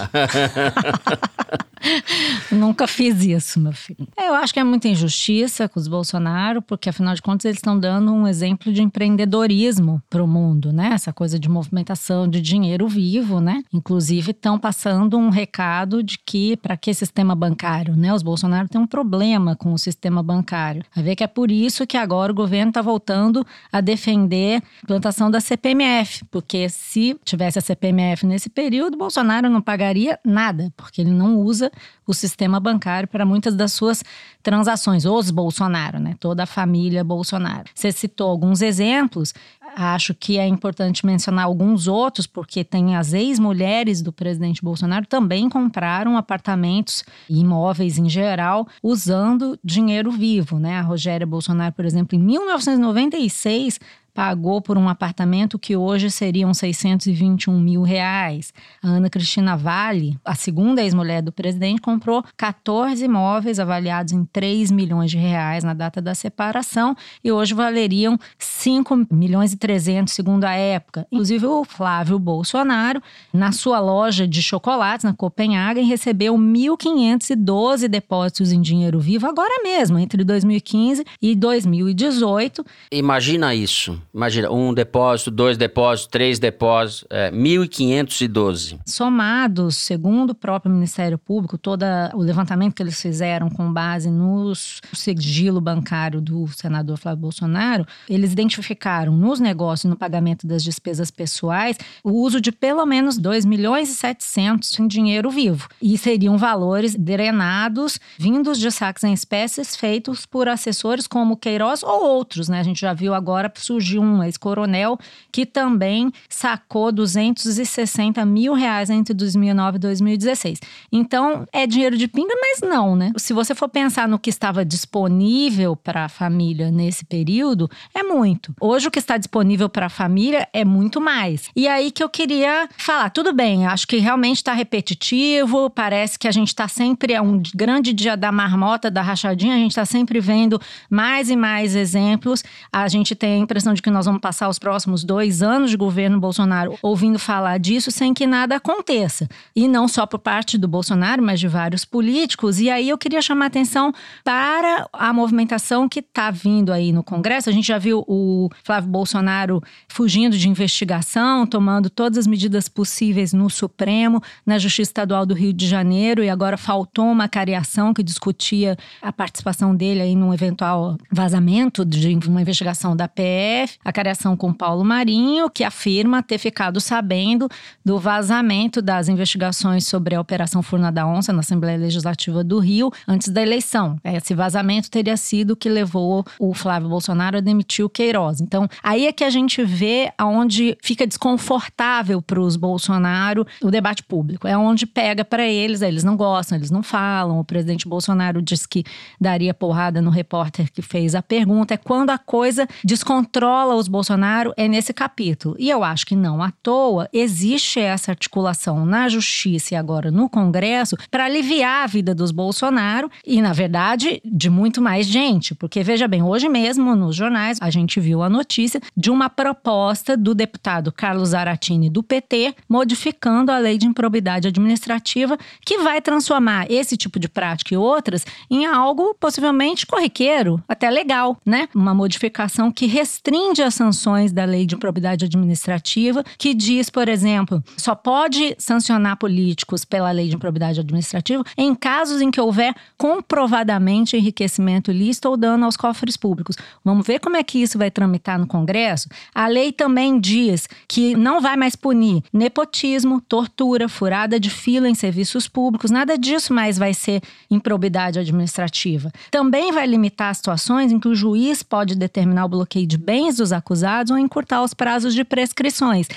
[2.51, 4.07] Nunca fiz isso, meu filho.
[4.17, 7.57] É, eu acho que é muita injustiça com os Bolsonaro, porque afinal de contas eles
[7.57, 10.91] estão dando um exemplo de empreendedorismo para o mundo, né?
[10.93, 13.63] Essa coisa de movimentação de dinheiro vivo, né?
[13.73, 18.13] Inclusive estão passando um recado de que para que sistema bancário, né?
[18.13, 20.83] Os Bolsonaro têm um problema com o sistema bancário.
[20.95, 24.83] Vai ver que é por isso que agora o governo está voltando a defender a
[24.83, 31.01] implantação da CPMF, porque se tivesse a CPMF nesse período, Bolsonaro não pagaria nada, porque
[31.01, 31.71] ele não usa
[32.05, 34.03] o sistema bancário para muitas das suas
[34.41, 36.15] transações, os Bolsonaro, né?
[36.19, 37.69] Toda a família Bolsonaro.
[37.73, 39.33] Você citou alguns exemplos,
[39.75, 45.49] acho que é importante mencionar alguns outros, porque tem as ex-mulheres do presidente Bolsonaro também
[45.49, 50.77] compraram apartamentos e imóveis em geral usando dinheiro vivo, né?
[50.77, 53.79] A Rogéria Bolsonaro, por exemplo, em 1996
[54.13, 58.53] pagou por um apartamento que hoje seriam 621 mil reais.
[58.81, 64.71] A Ana Cristina Vale, a segunda ex-mulher do presidente, comprou 14 imóveis avaliados em 3
[64.71, 70.43] milhões de reais na data da separação e hoje valeriam 5 milhões e 300 segundo
[70.43, 71.07] a época.
[71.11, 73.01] Inclusive o Flávio Bolsonaro,
[73.33, 79.97] na sua loja de chocolates na Copenhagen, recebeu 1.512 depósitos em dinheiro vivo agora mesmo,
[79.97, 82.63] entre 2015 e 2018.
[82.91, 88.79] Imagina isso Imagina, um depósito, dois depósitos, três depósitos, é, 1.512.
[88.85, 94.53] Somados, segundo o próprio Ministério Público, todo o levantamento que eles fizeram com base no
[94.55, 101.77] sigilo bancário do senador Flávio Bolsonaro, eles identificaram nos negócios, no pagamento das despesas pessoais,
[102.03, 105.67] o uso de pelo menos 2 milhões e 700 em dinheiro vivo.
[105.81, 112.05] E seriam valores drenados, vindos de saques em espécies feitos por assessores como Queiroz ou
[112.05, 112.59] outros, né?
[112.59, 114.97] A gente já viu agora surgir um ex-coronel
[115.31, 120.59] que também sacou 260 mil reais entre 2009 e 2016.
[120.91, 123.11] Então, é dinheiro de pinga, mas não, né?
[123.17, 128.53] Se você for pensar no que estava disponível para a família nesse período, é muito.
[128.59, 131.49] Hoje, o que está disponível para a família é muito mais.
[131.55, 136.27] E aí que eu queria falar, tudo bem, acho que realmente está repetitivo, parece que
[136.27, 139.85] a gente está sempre, é um grande dia da marmota, da rachadinha, a gente está
[139.85, 142.43] sempre vendo mais e mais exemplos.
[142.71, 145.77] A gente tem a impressão de que nós vamos passar os próximos dois anos de
[145.77, 149.27] governo Bolsonaro ouvindo falar disso sem que nada aconteça.
[149.55, 152.59] E não só por parte do Bolsonaro, mas de vários políticos.
[152.59, 153.93] E aí eu queria chamar atenção
[154.23, 157.49] para a movimentação que está vindo aí no Congresso.
[157.49, 163.33] A gente já viu o Flávio Bolsonaro fugindo de investigação, tomando todas as medidas possíveis
[163.33, 168.01] no Supremo, na Justiça Estadual do Rio de Janeiro, e agora faltou uma cariação que
[168.01, 174.35] discutia a participação dele aí num eventual vazamento de uma investigação da PF, a cariação
[174.35, 177.47] com Paulo Marinho, que afirma ter ficado sabendo
[177.83, 182.91] do vazamento das investigações sobre a Operação Furna da Onça na Assembleia Legislativa do Rio
[183.07, 183.97] antes da eleição.
[184.03, 188.41] Esse vazamento teria sido o que levou o Flávio Bolsonaro a demitir o Queiroz.
[188.41, 194.03] Então, aí é que a gente vê aonde fica desconfortável para os Bolsonaro o debate
[194.03, 194.47] público.
[194.47, 197.39] É onde pega para eles, eles não gostam, eles não falam.
[197.39, 198.83] O presidente Bolsonaro disse que
[199.19, 201.73] daria porrada no repórter que fez a pergunta.
[201.73, 205.55] É quando a coisa descontrola os Bolsonaro, é nesse capítulo.
[205.57, 210.29] E eu acho que não à toa existe essa articulação na justiça e agora no
[210.29, 215.55] Congresso para aliviar a vida dos Bolsonaro e, na verdade, de muito mais gente.
[215.55, 220.17] Porque, veja bem, hoje mesmo nos jornais a gente viu a notícia de uma proposta
[220.17, 226.69] do deputado Carlos Aratini do PT modificando a lei de improbidade administrativa que vai transformar
[226.69, 231.67] esse tipo de prática e outras em algo possivelmente corriqueiro, até legal, né?
[231.73, 237.63] Uma modificação que restringe as sanções da lei de improbidade administrativa, que diz, por exemplo,
[237.77, 244.17] só pode sancionar políticos pela lei de improbidade administrativa em casos em que houver comprovadamente
[244.17, 246.55] enriquecimento ilícito ou dano aos cofres públicos.
[246.83, 249.07] Vamos ver como é que isso vai tramitar no Congresso?
[249.35, 254.95] A lei também diz que não vai mais punir nepotismo, tortura, furada de fila em
[254.95, 259.11] serviços públicos, nada disso mais vai ser improbidade administrativa.
[259.29, 263.51] Também vai limitar situações em que o juiz pode determinar o bloqueio de bens dos
[263.51, 266.07] acusados ou encurtar os prazos de prescrições.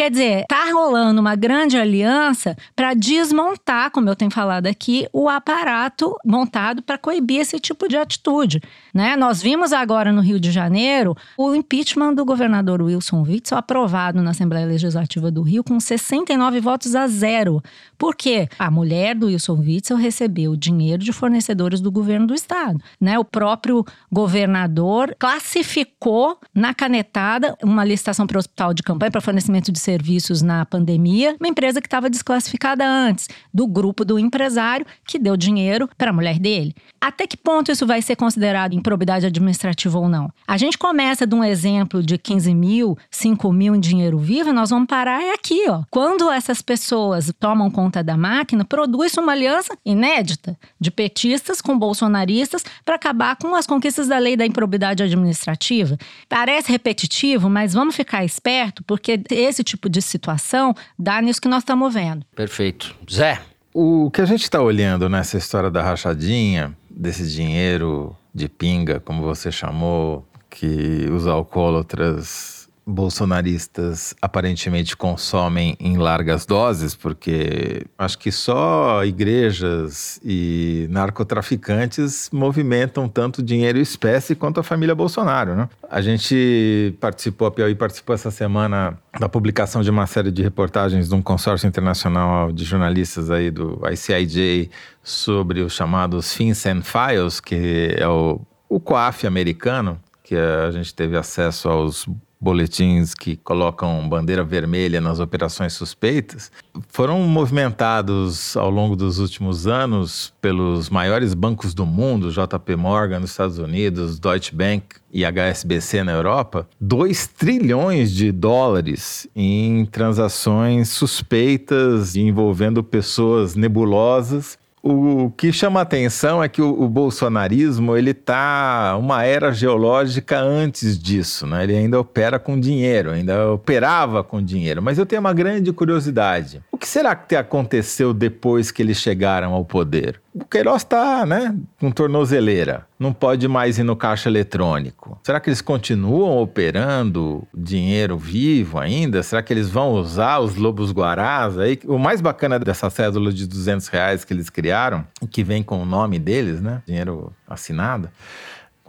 [0.00, 5.28] Quer dizer, tá rolando uma grande aliança para desmontar, como eu tenho falado aqui, o
[5.28, 8.62] aparato montado para coibir esse tipo de atitude.
[8.94, 9.14] Né?
[9.14, 14.30] Nós vimos agora no Rio de Janeiro o impeachment do governador Wilson Witzel aprovado na
[14.30, 17.62] Assembleia Legislativa do Rio com 69 votos a zero.
[17.98, 18.48] Por quê?
[18.58, 22.80] A mulher do Wilson Witzel recebeu dinheiro de fornecedores do governo do estado.
[22.98, 23.18] Né?
[23.18, 29.70] O próprio governador classificou na canetada uma licitação para o hospital de campanha para fornecimento
[29.70, 35.18] de serviços na pandemia, uma empresa que estava desclassificada antes, do grupo do empresário que
[35.18, 36.74] deu dinheiro para a mulher dele.
[37.00, 40.30] Até que ponto isso vai ser considerado improbidade administrativa ou não?
[40.46, 44.52] A gente começa de um exemplo de 15 mil, 5 mil em dinheiro vivo, e
[44.52, 45.82] nós vamos parar é aqui, ó.
[45.90, 52.62] Quando essas pessoas tomam conta da máquina, produz uma aliança inédita de petistas com bolsonaristas
[52.84, 55.96] para acabar com as conquistas da lei da improbidade administrativa.
[56.28, 61.62] Parece repetitivo, mas vamos ficar esperto, porque esse tipo de situação dá nisso que nós
[61.62, 62.24] estamos vendo.
[62.34, 62.94] Perfeito.
[63.10, 63.40] Zé.
[63.72, 69.22] O que a gente está olhando nessa história da rachadinha, desse dinheiro de pinga, como
[69.22, 79.04] você chamou, que os alcoólatras bolsonaristas aparentemente consomem em largas doses, porque acho que só
[79.04, 85.68] igrejas e narcotraficantes movimentam tanto dinheiro e espécie quanto a família Bolsonaro, né?
[85.88, 91.08] A gente participou, a Piauí participou essa semana da publicação de uma série de reportagens
[91.08, 94.70] de um consórcio internacional de jornalistas aí do ICIJ
[95.02, 101.16] sobre os chamados FinCEN Files, que é o, o COAF americano, que a gente teve
[101.16, 102.06] acesso aos
[102.40, 106.50] boletins que colocam bandeira vermelha nas operações suspeitas,
[106.88, 113.30] foram movimentados ao longo dos últimos anos pelos maiores bancos do mundo, JP Morgan nos
[113.32, 122.16] Estados Unidos, Deutsche Bank e HSBC na Europa, 2 trilhões de dólares em transações suspeitas
[122.16, 129.24] envolvendo pessoas nebulosas o que chama atenção é que o, o, bolsonarismo ele está uma
[129.24, 131.64] era geológica antes disso, né?
[131.64, 134.80] Ele ainda opera com dinheiro, ainda operava com dinheiro.
[134.80, 136.62] Mas eu tenho uma grande curiosidade.
[136.72, 140.20] O que será que aconteceu depois que eles chegaram ao poder?
[140.34, 145.18] O Queiroz está, né, com tornozeleira, não pode mais ir no caixa eletrônico.
[145.22, 149.22] Será que eles continuam operando dinheiro vivo ainda?
[149.22, 151.80] Será que eles vão usar os lobos guarás aí?
[151.86, 155.86] O mais bacana dessa cédula de 200 reais que eles criaram, que vem com o
[155.86, 158.10] nome deles, né, dinheiro assinado,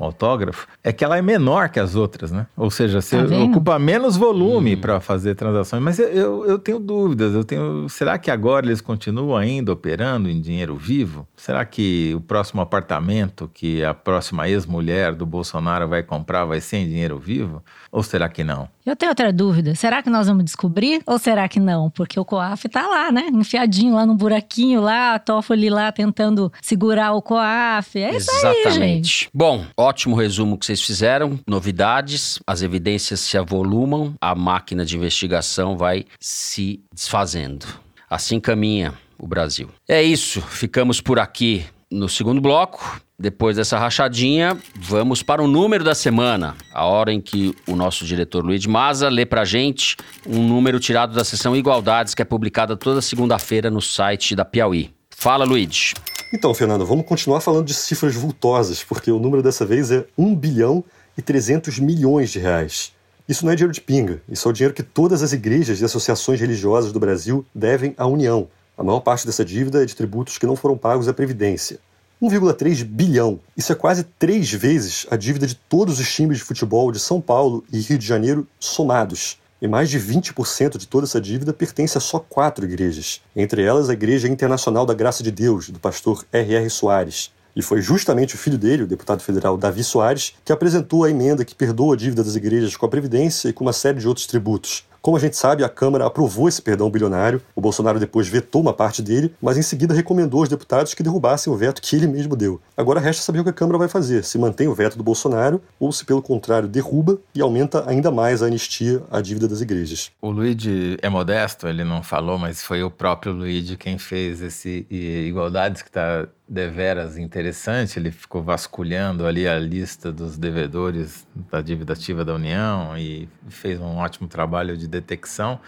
[0.04, 2.48] autógrafo, é que ela é menor que as outras, né?
[2.56, 4.82] Ou seja, você tá ocupa menos volume hum.
[4.82, 5.82] para fazer transações.
[5.82, 7.34] Mas eu, eu tenho dúvidas.
[7.34, 7.88] Eu tenho.
[7.90, 11.28] Será que agora eles continuam ainda operando em dinheiro vivo?
[11.36, 16.78] Será que o próximo apartamento que a próxima ex-mulher do Bolsonaro vai comprar vai ser
[16.78, 17.64] em dinheiro vivo?
[17.92, 18.70] Ou será que não?
[18.86, 19.76] Eu tenho outra dúvida.
[19.76, 21.90] Será que nós vamos descobrir ou será que não?
[21.90, 23.28] Porque o COAF tá lá, né?
[23.34, 28.00] Enfiadinho lá no buraquinho lá, a Toffoli lá tentando segurar o COAF.
[28.00, 28.68] É isso Exatamente.
[28.68, 29.30] aí, gente.
[29.34, 31.40] Bom, ótimo resumo que vocês fizeram.
[31.46, 37.66] Novidades, as evidências se avolumam, a máquina de investigação vai se desfazendo.
[38.10, 39.70] Assim caminha o Brasil.
[39.88, 43.02] É isso, ficamos por aqui no segundo bloco.
[43.20, 48.04] Depois dessa rachadinha, vamos para o número da semana, a hora em que o nosso
[48.04, 52.76] diretor Luiz Maza lê pra gente um número tirado da seção Igualdades, que é publicada
[52.76, 54.92] toda segunda-feira no site da Piauí.
[55.12, 55.94] Fala, Luiz.
[56.34, 60.34] Então, Fernando, vamos continuar falando de cifras vultosas, porque o número dessa vez é 1
[60.34, 60.84] bilhão
[61.16, 62.92] e 300 milhões de reais.
[63.30, 65.86] Isso não é dinheiro de pinga, isso é o dinheiro que todas as igrejas e
[65.86, 68.48] associações religiosas do Brasil devem à União.
[68.82, 71.78] A maior parte dessa dívida é de tributos que não foram pagos à Previdência.
[72.20, 73.40] 1,3 bilhão.
[73.56, 77.22] Isso é quase três vezes a dívida de todos os times de futebol de São
[77.22, 79.38] Paulo e Rio de Janeiro somados.
[79.62, 83.88] E mais de 20% de toda essa dívida pertence a só quatro igrejas, entre elas
[83.88, 86.68] a Igreja Internacional da Graça de Deus, do pastor R.R.
[86.68, 87.32] Soares.
[87.56, 91.46] E foi justamente o filho dele, o deputado federal Davi Soares, que apresentou a emenda
[91.46, 94.26] que perdoa a dívida das igrejas com a Previdência e com uma série de outros
[94.26, 94.86] tributos.
[95.02, 97.42] Como a gente sabe, a Câmara aprovou esse perdão bilionário.
[97.56, 101.52] O Bolsonaro depois vetou uma parte dele, mas em seguida recomendou aos deputados que derrubassem
[101.52, 102.62] o veto que ele mesmo deu.
[102.78, 105.60] Agora resta saber o que a Câmara vai fazer: se mantém o veto do Bolsonaro
[105.80, 110.12] ou se, pelo contrário, derruba e aumenta ainda mais a anistia à dívida das igrejas.
[110.22, 114.86] O Luigi é modesto, ele não falou, mas foi o próprio Luigi quem fez esse
[114.92, 117.98] Igualdades que está deveras interessante.
[117.98, 123.80] Ele ficou vasculhando ali a lista dos devedores da dívida ativa da União e fez
[123.80, 125.62] um ótimo trabalho de detecção.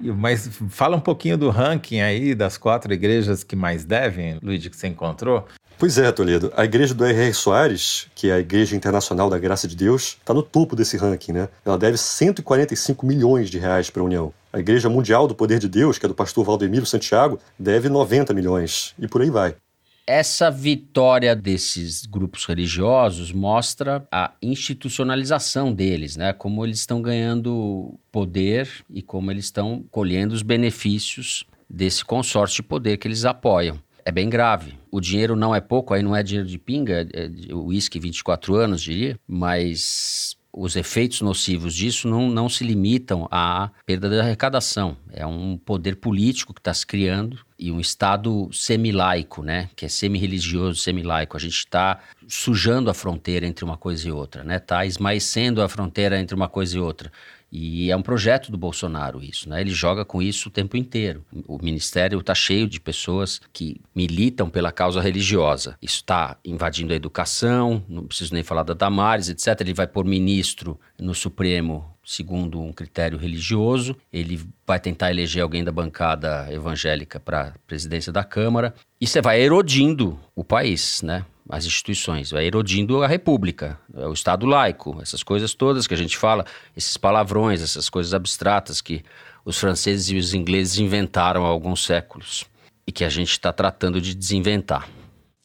[0.00, 4.74] Mas fala um pouquinho do ranking aí das quatro igrejas que mais devem, Luiz, que
[4.74, 5.46] você encontrou.
[5.78, 6.50] Pois é, Toledo.
[6.56, 7.34] A igreja do R.R.
[7.34, 11.32] Soares, que é a Igreja Internacional da Graça de Deus, está no topo desse ranking,
[11.32, 11.48] né?
[11.64, 14.32] Ela deve 145 milhões de reais para a União.
[14.52, 18.32] A Igreja Mundial do Poder de Deus, que é do pastor Valdemiro Santiago, deve 90
[18.32, 18.94] milhões.
[18.98, 19.56] E por aí vai.
[20.06, 26.32] Essa vitória desses grupos religiosos mostra a institucionalização deles, né?
[26.32, 32.68] Como eles estão ganhando poder e como eles estão colhendo os benefícios desse consórcio de
[32.68, 33.78] poder que eles apoiam.
[34.04, 34.74] É bem grave.
[34.90, 38.82] O dinheiro não é pouco, aí não é dinheiro de pinga, é uísque 24 anos,
[38.82, 44.96] diria, mas os efeitos nocivos disso não, não se limitam à perda da arrecadação.
[45.10, 49.70] É um poder político que está se criando e um Estado semilaico, né?
[49.74, 51.36] Que é semi-religioso, semilaico.
[51.36, 54.56] A gente está sujando a fronteira entre uma coisa e outra, né?
[54.56, 57.10] Está esmaecendo a fronteira entre uma coisa e outra.
[57.52, 59.60] E é um projeto do Bolsonaro isso, né?
[59.60, 61.22] Ele joga com isso o tempo inteiro.
[61.46, 65.76] O ministério está cheio de pessoas que militam pela causa religiosa.
[65.82, 69.60] Isso está invadindo a educação, não preciso nem falar da Damares, etc.
[69.60, 73.96] Ele vai pôr ministro no Supremo segundo um critério religioso.
[74.10, 78.74] Ele vai tentar eleger alguém da bancada evangélica para a presidência da Câmara.
[78.98, 81.24] E você vai erodindo o país, né?
[81.48, 86.16] As instituições, vai erodindo a república, o Estado laico, essas coisas todas que a gente
[86.16, 86.44] fala,
[86.76, 89.02] esses palavrões, essas coisas abstratas que
[89.44, 92.44] os franceses e os ingleses inventaram há alguns séculos
[92.86, 94.88] e que a gente está tratando de desinventar.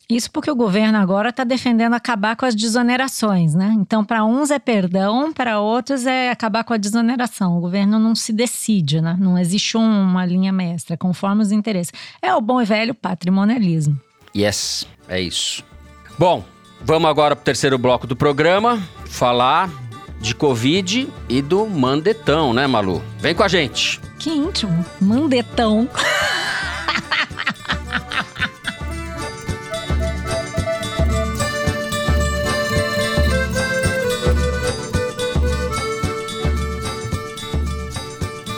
[0.09, 3.75] Isso porque o governo agora está defendendo acabar com as desonerações, né?
[3.77, 7.57] Então, para uns é perdão, para outros é acabar com a desoneração.
[7.57, 9.17] O governo não se decide, né?
[9.19, 11.91] Não existe uma linha mestra, conforme os interesses.
[12.21, 13.99] É o bom e velho patrimonialismo.
[14.33, 15.61] Yes, é isso.
[16.17, 16.43] Bom,
[16.81, 19.69] vamos agora para o terceiro bloco do programa, falar
[20.19, 23.03] de Covid e do Mandetão, né, Malu?
[23.19, 24.01] Vem com a gente.
[24.17, 24.83] Que íntimo.
[24.99, 25.87] Mandetão.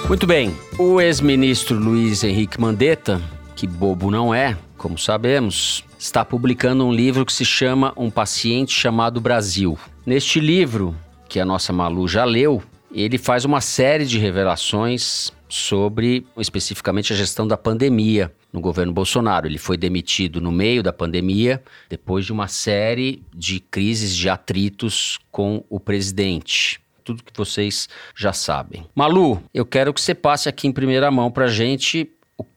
[0.07, 0.55] Muito bem.
[0.77, 3.21] O ex-ministro Luiz Henrique Mandetta,
[3.53, 8.71] que bobo não é, como sabemos, está publicando um livro que se chama Um Paciente
[8.71, 9.77] Chamado Brasil.
[10.05, 10.95] Neste livro,
[11.27, 17.15] que a nossa Malu já leu, ele faz uma série de revelações sobre especificamente a
[17.17, 19.45] gestão da pandemia no governo Bolsonaro.
[19.45, 25.19] Ele foi demitido no meio da pandemia, depois de uma série de crises de atritos
[25.29, 28.85] com o presidente tudo que vocês já sabem.
[28.93, 32.07] Malu, eu quero que você passe aqui em primeira mão para gente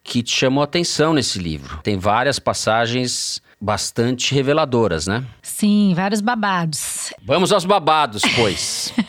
[0.02, 1.80] que te chamou a atenção nesse livro.
[1.82, 5.24] Tem várias passagens bastante reveladoras, né?
[5.40, 7.12] Sim, vários babados.
[7.24, 8.92] Vamos aos babados, pois.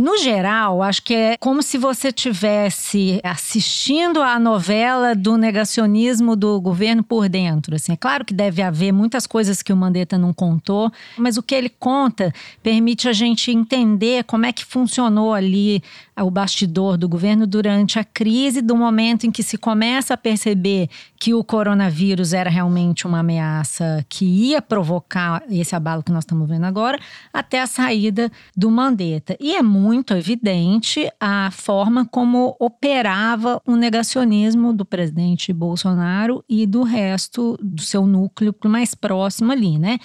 [0.00, 6.60] No geral, acho que é como se você tivesse assistindo a novela do negacionismo do
[6.60, 7.76] governo por dentro.
[7.76, 11.42] Assim, é claro que deve haver muitas coisas que o Mandetta não contou, mas o
[11.44, 15.80] que ele conta permite a gente entender como é que funcionou ali
[16.22, 20.88] o bastidor do governo durante a crise, do momento em que se começa a perceber
[21.18, 26.48] que o coronavírus era realmente uma ameaça que ia provocar esse abalo que nós estamos
[26.48, 26.98] vendo agora,
[27.32, 29.36] até a saída do Mandetta.
[29.40, 36.82] E é muito evidente a forma como operava o negacionismo do presidente Bolsonaro e do
[36.82, 39.98] resto do seu núcleo mais próximo ali, né?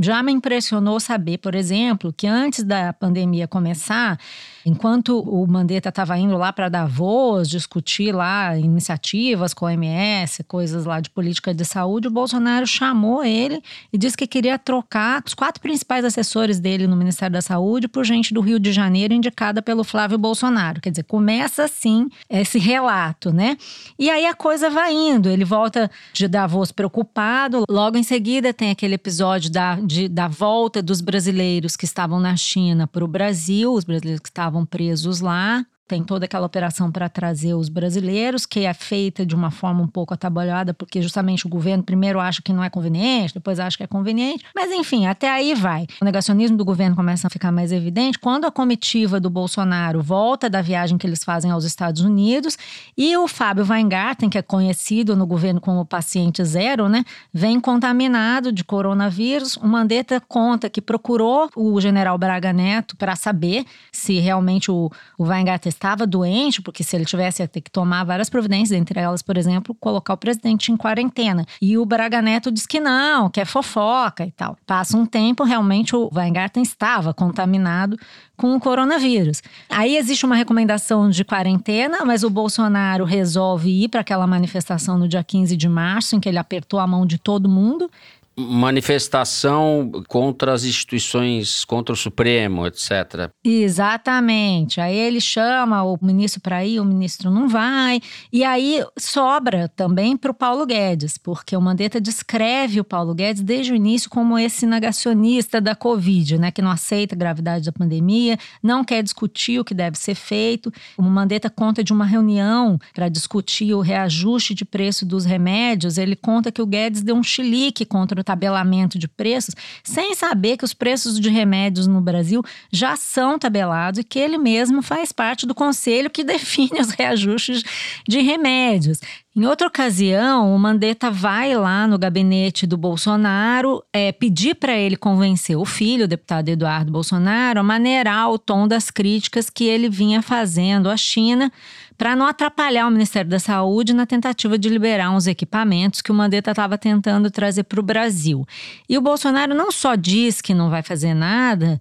[0.00, 4.18] Já me impressionou saber, por exemplo, que antes da pandemia começar,
[4.66, 10.84] enquanto o Mandetta estava indo lá para Davos discutir lá iniciativas com a OMS, coisas
[10.84, 15.32] lá de política de saúde, o Bolsonaro chamou ele e disse que queria trocar os
[15.32, 19.62] quatro principais assessores dele no Ministério da Saúde por gente do Rio de Janeiro indicada
[19.62, 20.80] pelo Flávio Bolsonaro.
[20.80, 23.56] Quer dizer, começa assim esse relato, né?
[23.96, 28.72] E aí a coisa vai indo, ele volta de Davos preocupado, logo em seguida tem
[28.72, 33.72] aquele episódio da, de, da volta dos brasileiros que estavam na China para o Brasil,
[33.72, 35.43] os brasileiros que estavam presos lá.
[35.44, 39.82] rumah Tem toda aquela operação para trazer os brasileiros, que é feita de uma forma
[39.82, 43.76] um pouco atabalhada, porque justamente o governo primeiro acha que não é conveniente, depois acha
[43.76, 44.42] que é conveniente.
[44.54, 45.86] Mas enfim, até aí vai.
[46.00, 50.48] O negacionismo do governo começa a ficar mais evidente quando a comitiva do Bolsonaro volta
[50.48, 52.56] da viagem que eles fazem aos Estados Unidos
[52.96, 58.50] e o Fábio Weingarten, que é conhecido no governo como paciente zero, né, vem contaminado
[58.50, 59.58] de coronavírus.
[59.58, 65.24] O Mandetta conta que procurou o general Braga Neto para saber se realmente o, o
[65.24, 69.22] Weingarten estava doente, porque se ele tivesse ia ter que tomar várias providências, entre elas,
[69.22, 71.46] por exemplo, colocar o presidente em quarentena.
[71.60, 74.56] E o Braga Neto diz que não, que é fofoca e tal.
[74.66, 77.98] Passa um tempo, realmente o Weingarten estava contaminado
[78.36, 79.42] com o coronavírus.
[79.68, 85.08] Aí existe uma recomendação de quarentena, mas o Bolsonaro resolve ir para aquela manifestação no
[85.08, 87.90] dia 15 de março, em que ele apertou a mão de todo mundo
[88.36, 93.30] manifestação contra as instituições, contra o Supremo, etc.
[93.44, 94.80] Exatamente.
[94.80, 98.00] Aí ele chama o ministro para ir, o ministro não vai.
[98.32, 103.42] E aí sobra também para o Paulo Guedes, porque o Mandetta descreve o Paulo Guedes
[103.42, 107.72] desde o início como esse negacionista da Covid, né, que não aceita a gravidade da
[107.72, 110.72] pandemia, não quer discutir o que deve ser feito.
[110.98, 115.98] O Mandetta conta de uma reunião para discutir o reajuste de preço dos remédios.
[115.98, 120.64] Ele conta que o Guedes deu um chilique contra tabelamento de preços, sem saber que
[120.64, 125.46] os preços de remédios no Brasil já são tabelados e que ele mesmo faz parte
[125.46, 127.62] do conselho que define os reajustes
[128.08, 129.00] de remédios.
[129.36, 134.96] Em outra ocasião, o Mandetta vai lá no gabinete do Bolsonaro é, pedir para ele
[134.96, 139.88] convencer o filho, o deputado Eduardo Bolsonaro, a maneirar o tom das críticas que ele
[139.88, 141.50] vinha fazendo à China
[141.98, 146.14] para não atrapalhar o Ministério da Saúde na tentativa de liberar uns equipamentos que o
[146.14, 148.46] Mandetta estava tentando trazer para o Brasil.
[148.88, 151.80] E o Bolsonaro não só diz que não vai fazer nada,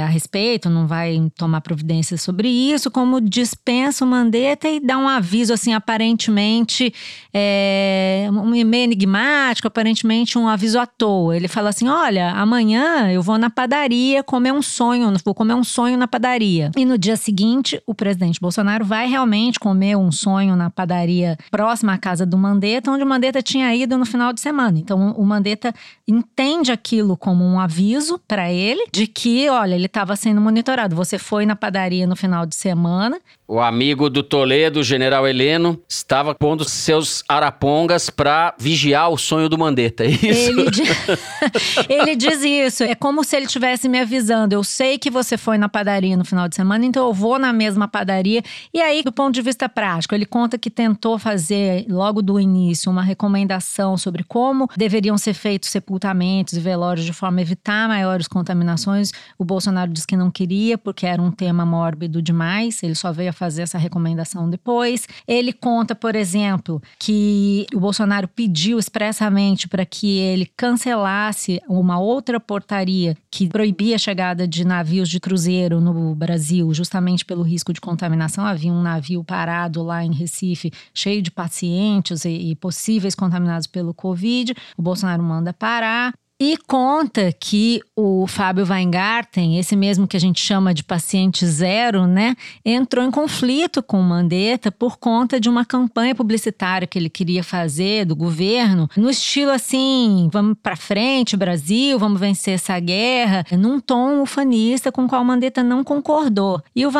[0.00, 5.08] a respeito, não vai tomar providências sobre isso, como dispensa o Mandetta e dá um
[5.08, 6.92] aviso, assim, aparentemente
[7.32, 11.36] é, um meio enigmático, aparentemente um aviso à toa.
[11.36, 15.64] Ele fala assim: olha, amanhã eu vou na padaria comer um sonho, vou comer um
[15.64, 16.70] sonho na padaria.
[16.76, 21.92] E no dia seguinte, o presidente Bolsonaro vai realmente comer um sonho na padaria próxima
[21.92, 24.78] à casa do Mandetta, onde o Mandetta tinha ido no final de semana.
[24.78, 25.74] Então, o Mandetta
[26.06, 30.94] entende aquilo como um aviso para ele de que olha, ele estava sendo monitorado.
[30.94, 35.80] Você foi na padaria no final de semana O amigo do Toledo, o general Heleno,
[35.88, 40.50] estava pondo seus arapongas para vigiar o sonho do Mandetta, é isso?
[40.50, 40.82] Ele, di...
[41.88, 42.82] ele diz isso.
[42.82, 44.52] É como se ele estivesse me avisando.
[44.52, 47.52] Eu sei que você foi na padaria no final de semana, então eu vou na
[47.52, 48.42] mesma padaria.
[48.74, 52.90] E aí, do ponto de vista prático, ele conta que tentou fazer, logo do início,
[52.90, 58.26] uma recomendação sobre como deveriam ser feitos sepultamentos e velórios de forma a evitar maiores
[58.26, 59.12] contaminações.
[59.38, 62.82] O Bolsonaro disse que não queria, porque era um tema mórbido demais.
[62.82, 65.06] Ele só veio a fazer essa recomendação depois.
[65.26, 72.40] Ele conta, por exemplo, que o Bolsonaro pediu expressamente para que ele cancelasse uma outra
[72.40, 77.80] portaria que proibia a chegada de navios de cruzeiro no Brasil, justamente pelo risco de
[77.80, 78.44] contaminação.
[78.44, 83.92] Havia um navio parado lá em Recife, cheio de pacientes e, e possíveis contaminados pelo
[83.92, 84.54] Covid.
[84.76, 86.14] O Bolsonaro manda parar.
[86.38, 92.06] E conta que o Fábio Weingarten, esse mesmo que a gente chama de paciente zero,
[92.06, 97.08] né, entrou em conflito com o Mandetta por conta de uma campanha publicitária que ele
[97.08, 103.42] queria fazer do governo, no estilo assim, vamos para frente, Brasil, vamos vencer essa guerra,
[103.52, 106.62] num tom ufanista com o qual o Mandetta não concordou.
[106.74, 106.90] E o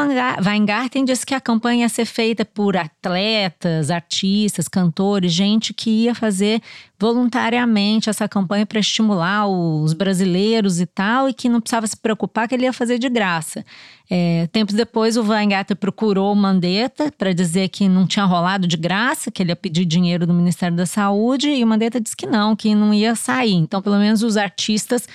[0.42, 6.14] Weingarten disse que a campanha ia ser feita por atletas, artistas, cantores, gente que ia
[6.14, 6.62] fazer
[6.98, 12.48] voluntariamente essa campanha para estimular os brasileiros e tal, e que não precisava se preocupar
[12.48, 13.64] que ele ia fazer de graça.
[14.08, 18.76] É, tempos depois, o Weingarten procurou o Mandetta para dizer que não tinha rolado de
[18.76, 22.26] graça, que ele ia pedir dinheiro do Ministério da Saúde, e o Mandetta disse que
[22.26, 23.54] não, que não ia sair.
[23.54, 25.06] Então, pelo menos os artistas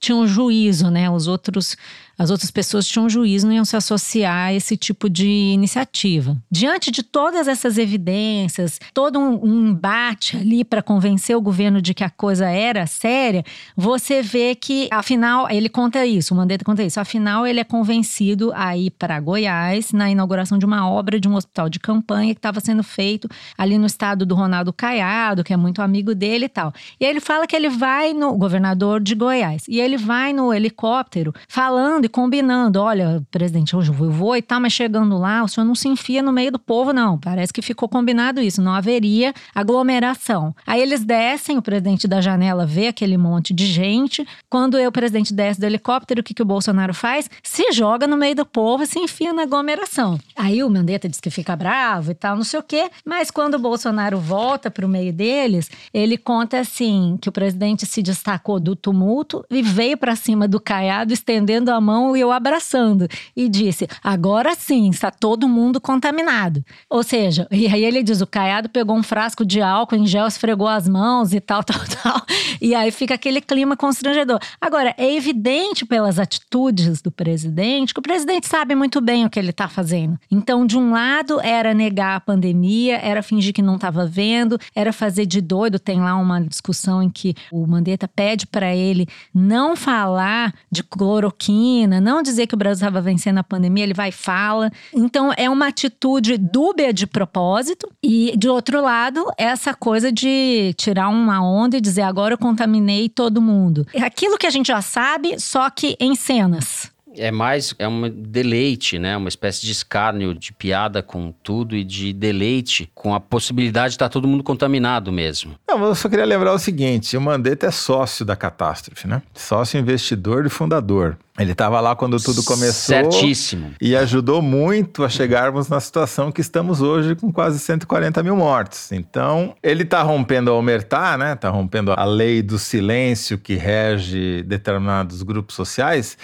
[0.00, 1.10] tinham juízo, né?
[1.10, 1.76] Os outros
[2.18, 6.36] as outras pessoas tinham juízo, não iam se associar a esse tipo de iniciativa.
[6.50, 11.94] Diante de todas essas evidências, todo um, um embate ali para convencer o governo de
[11.94, 13.44] que a coisa era séria,
[13.76, 18.52] você vê que, afinal, ele conta isso, o Mandetta conta isso, afinal, ele é convencido
[18.54, 22.38] a ir para Goiás na inauguração de uma obra de um hospital de campanha que
[22.38, 26.48] estava sendo feito ali no estado do Ronaldo Caiado, que é muito amigo dele e
[26.48, 26.72] tal.
[26.98, 31.32] E ele fala que ele vai no governador de Goiás, e ele vai no helicóptero
[31.46, 35.74] falando combinando: olha, presidente, hoje eu vou e tal, mas chegando lá, o senhor não
[35.74, 37.18] se enfia no meio do povo, não.
[37.18, 40.54] Parece que ficou combinado isso, não haveria aglomeração.
[40.66, 44.26] Aí eles descem, o presidente da janela vê aquele monte de gente.
[44.48, 47.30] Quando eu, o presidente, desce do helicóptero, o que, que o Bolsonaro faz?
[47.42, 50.18] Se joga no meio do povo e se enfia na aglomeração.
[50.36, 52.90] Aí o Mandetta diz que fica bravo e tal, não sei o quê.
[53.04, 57.86] Mas quando o Bolsonaro volta para o meio deles, ele conta assim: que o presidente
[57.86, 62.20] se destacou do tumulto e veio para cima do caiado, estendendo a mão mão e
[62.20, 63.08] eu abraçando.
[63.36, 66.64] E disse: agora sim, está todo mundo contaminado.
[66.88, 70.26] Ou seja, e aí ele diz: o Caiado pegou um frasco de álcool em gel,
[70.26, 72.22] esfregou as mãos e tal, tal, tal.
[72.60, 74.38] E aí fica aquele clima constrangedor.
[74.60, 79.38] Agora, é evidente pelas atitudes do presidente que o presidente sabe muito bem o que
[79.38, 80.18] ele está fazendo.
[80.30, 84.92] Então, de um lado, era negar a pandemia, era fingir que não estava vendo, era
[84.92, 85.78] fazer de doido.
[85.78, 91.87] Tem lá uma discussão em que o Mandetta pede para ele não falar de cloroquina
[91.88, 94.70] não dizer que o Brasil estava vencendo a pandemia, ele vai e fala.
[94.94, 97.88] Então é uma atitude dúbia de propósito.
[98.02, 103.08] E de outro lado, essa coisa de tirar uma onda e dizer agora eu contaminei
[103.08, 103.86] todo mundo.
[103.92, 108.08] É aquilo que a gente já sabe, só que em cenas é mais é um
[108.08, 109.16] deleite, né?
[109.16, 113.94] Uma espécie de escárnio, de piada com tudo e de deleite com a possibilidade de
[113.96, 115.54] estar todo mundo contaminado mesmo.
[115.68, 119.22] Não, eu só queria lembrar o seguinte: o Mandetta é sócio da catástrofe, né?
[119.34, 121.16] Sócio investidor e fundador.
[121.38, 122.96] Ele estava lá quando tudo começou.
[122.96, 123.72] Certíssimo.
[123.80, 128.90] E ajudou muito a chegarmos na situação que estamos hoje com quase 140 mil mortes.
[128.90, 131.34] Então, ele está rompendo a omertá, né?
[131.34, 136.18] Está rompendo a lei do silêncio que rege determinados grupos sociais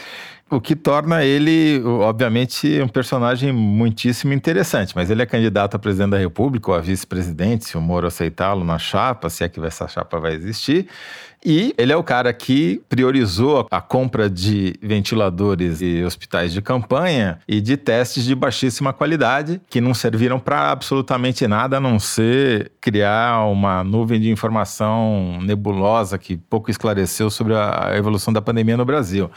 [0.50, 4.94] o que torna ele, obviamente, um personagem muitíssimo interessante.
[4.94, 8.64] Mas ele é candidato a presidente da República ou a vice-presidente, se o Moro aceitá-lo
[8.64, 10.86] na chapa, se é que essa chapa vai existir.
[11.44, 17.38] E ele é o cara que priorizou a compra de ventiladores e hospitais de campanha
[17.46, 22.72] e de testes de baixíssima qualidade, que não serviram para absolutamente nada a não ser
[22.80, 28.84] criar uma nuvem de informação nebulosa que pouco esclareceu sobre a evolução da pandemia no
[28.84, 29.30] Brasil.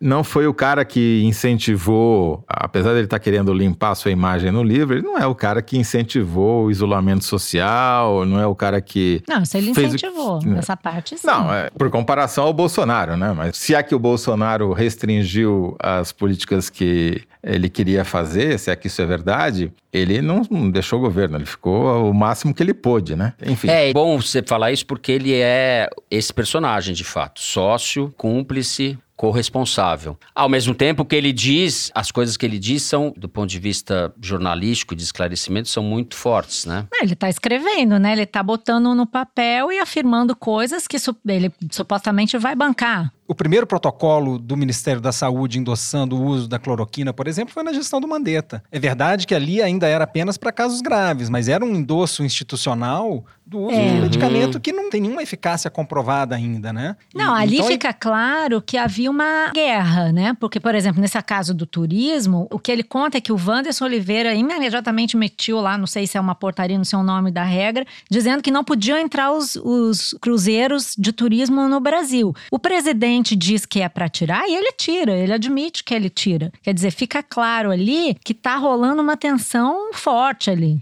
[0.00, 4.10] Não foi o cara que incentivou, apesar de ele estar tá querendo limpar a sua
[4.10, 8.46] imagem no livro, ele não é o cara que incentivou o isolamento social, não é
[8.46, 9.22] o cara que.
[9.28, 10.58] Não, se ele incentivou, o...
[10.58, 11.26] essa parte sim.
[11.26, 13.32] Não, não, é por comparação ao Bolsonaro, né?
[13.32, 18.76] Mas se é que o Bolsonaro restringiu as políticas que ele queria fazer, se é
[18.76, 22.74] que isso é verdade, ele não, deixou o governo, ele ficou o máximo que ele
[22.74, 23.34] pôde, né?
[23.44, 23.68] Enfim.
[23.68, 27.40] É bom você falar isso porque ele é esse personagem, de fato.
[27.40, 30.18] Sócio, cúmplice, corresponsável.
[30.34, 33.58] Ao mesmo tempo, que ele diz, as coisas que ele diz são, do ponto de
[33.58, 36.86] vista jornalístico e de esclarecimento, são muito fortes, né?
[37.00, 38.12] ele está escrevendo, né?
[38.12, 43.12] Ele está botando no papel e afirmando coisas que ele supostamente vai bancar.
[43.26, 47.62] O primeiro protocolo do Ministério da Saúde endossando o uso da cloroquina, por exemplo, foi
[47.62, 48.62] na gestão do Mandetta.
[48.70, 53.24] É verdade que ali ainda era apenas para casos graves, mas era um endosso institucional
[53.46, 53.88] do uso é.
[53.88, 56.96] de um medicamento que não tem nenhuma eficácia comprovada ainda, né?
[57.14, 60.36] Não, e, ali então, fica claro que havia uma guerra, né?
[60.38, 63.84] Porque, por exemplo, nesse caso do turismo, o que ele conta é que o Wanderson
[63.84, 67.44] Oliveira imediatamente metiu lá, não sei se é uma portaria, não sei o nome da
[67.44, 72.34] regra, dizendo que não podiam entrar os, os cruzeiros de turismo no Brasil.
[72.50, 76.10] O presidente presidente diz que é para tirar e ele tira, ele admite que ele
[76.10, 76.52] tira.
[76.62, 80.78] Quer dizer, fica claro ali que tá rolando uma tensão forte ali.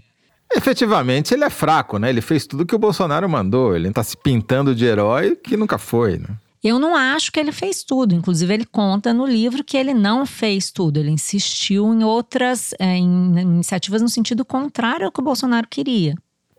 [0.55, 2.09] Efetivamente, ele é fraco, né?
[2.09, 3.75] Ele fez tudo que o Bolsonaro mandou.
[3.75, 6.29] Ele tá se pintando de herói que nunca foi, né?
[6.63, 8.15] Eu não acho que ele fez tudo.
[8.15, 10.97] Inclusive, ele conta no livro que ele não fez tudo.
[10.97, 16.15] Ele insistiu em outras é, em iniciativas no sentido contrário ao que o Bolsonaro queria.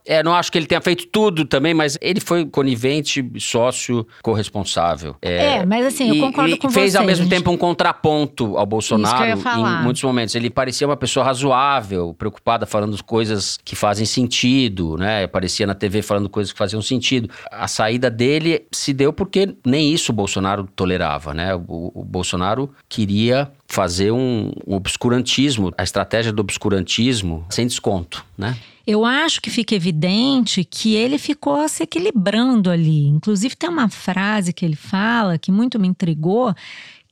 [0.07, 5.17] É, não acho que ele tenha feito tudo também, mas ele foi conivente, sócio, corresponsável.
[5.23, 6.99] É, é mas assim, eu concordo e com fez você.
[6.99, 7.35] ao mesmo gente...
[7.35, 10.35] tempo um contraponto ao Bolsonaro em muitos momentos.
[10.35, 15.25] Ele parecia uma pessoa razoável, preocupada, falando coisas que fazem sentido, né?
[15.25, 17.31] Aparecia na TV falando coisas que faziam sentido.
[17.51, 21.55] A saída dele se deu porque nem isso o Bolsonaro tolerava, né?
[21.55, 28.57] O, o Bolsonaro queria fazer um, um obscurantismo, a estratégia do obscurantismo sem desconto, né?
[28.87, 33.07] Eu acho que fica evidente que ele ficou se equilibrando ali.
[33.07, 36.55] Inclusive, tem uma frase que ele fala que muito me intrigou,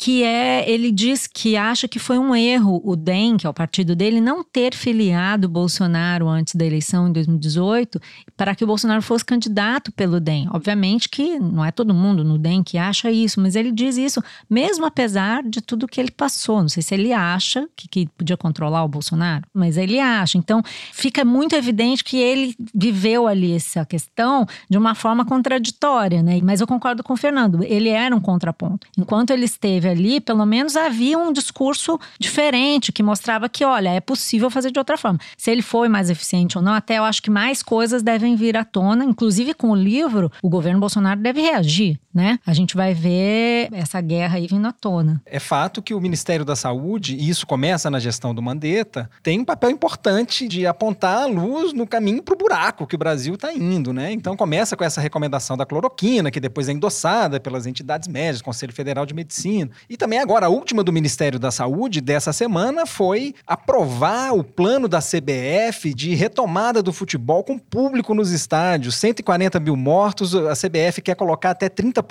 [0.03, 3.55] que é, ele diz que acha que foi um erro o DEM, que é o
[3.55, 8.00] partido dele, não ter filiado Bolsonaro antes da eleição em 2018,
[8.36, 10.48] para que o Bolsonaro fosse candidato pelo DEM.
[10.50, 14.20] Obviamente que não é todo mundo no DEM que acha isso, mas ele diz isso
[14.50, 16.62] mesmo apesar de tudo que ele passou.
[16.62, 20.36] Não sei se ele acha que, que podia controlar o Bolsonaro, mas ele acha.
[20.36, 26.40] Então, fica muito evidente que ele viveu ali essa questão de uma forma contraditória, né?
[26.42, 28.88] Mas eu concordo com o Fernando, ele era um contraponto.
[28.98, 34.01] Enquanto ele esteve ali, pelo menos havia um discurso diferente que mostrava que, olha, é
[34.01, 35.18] possível fazer de outra forma.
[35.36, 38.57] Se ele foi mais eficiente ou não, até eu acho que mais coisas devem vir
[38.57, 42.38] à tona, inclusive com o livro, o governo Bolsonaro deve reagir, né?
[42.46, 45.20] A gente vai ver essa guerra aí vindo à tona.
[45.24, 49.40] É fato que o Ministério da Saúde, e isso começa na gestão do Mandetta, tem
[49.40, 53.34] um papel importante de apontar a luz no caminho para o buraco que o Brasil
[53.34, 54.12] está indo, né?
[54.12, 58.72] Então começa com essa recomendação da cloroquina, que depois é endossada pelas entidades médicas, Conselho
[58.72, 59.70] Federal de Medicina.
[59.88, 64.88] E também agora, a última do Ministério da Saúde dessa semana foi aprovar o plano
[64.88, 68.96] da CBF de retomada do futebol com público nos estádios.
[68.96, 72.01] 140 mil mortos, a CBF quer colocar até 30%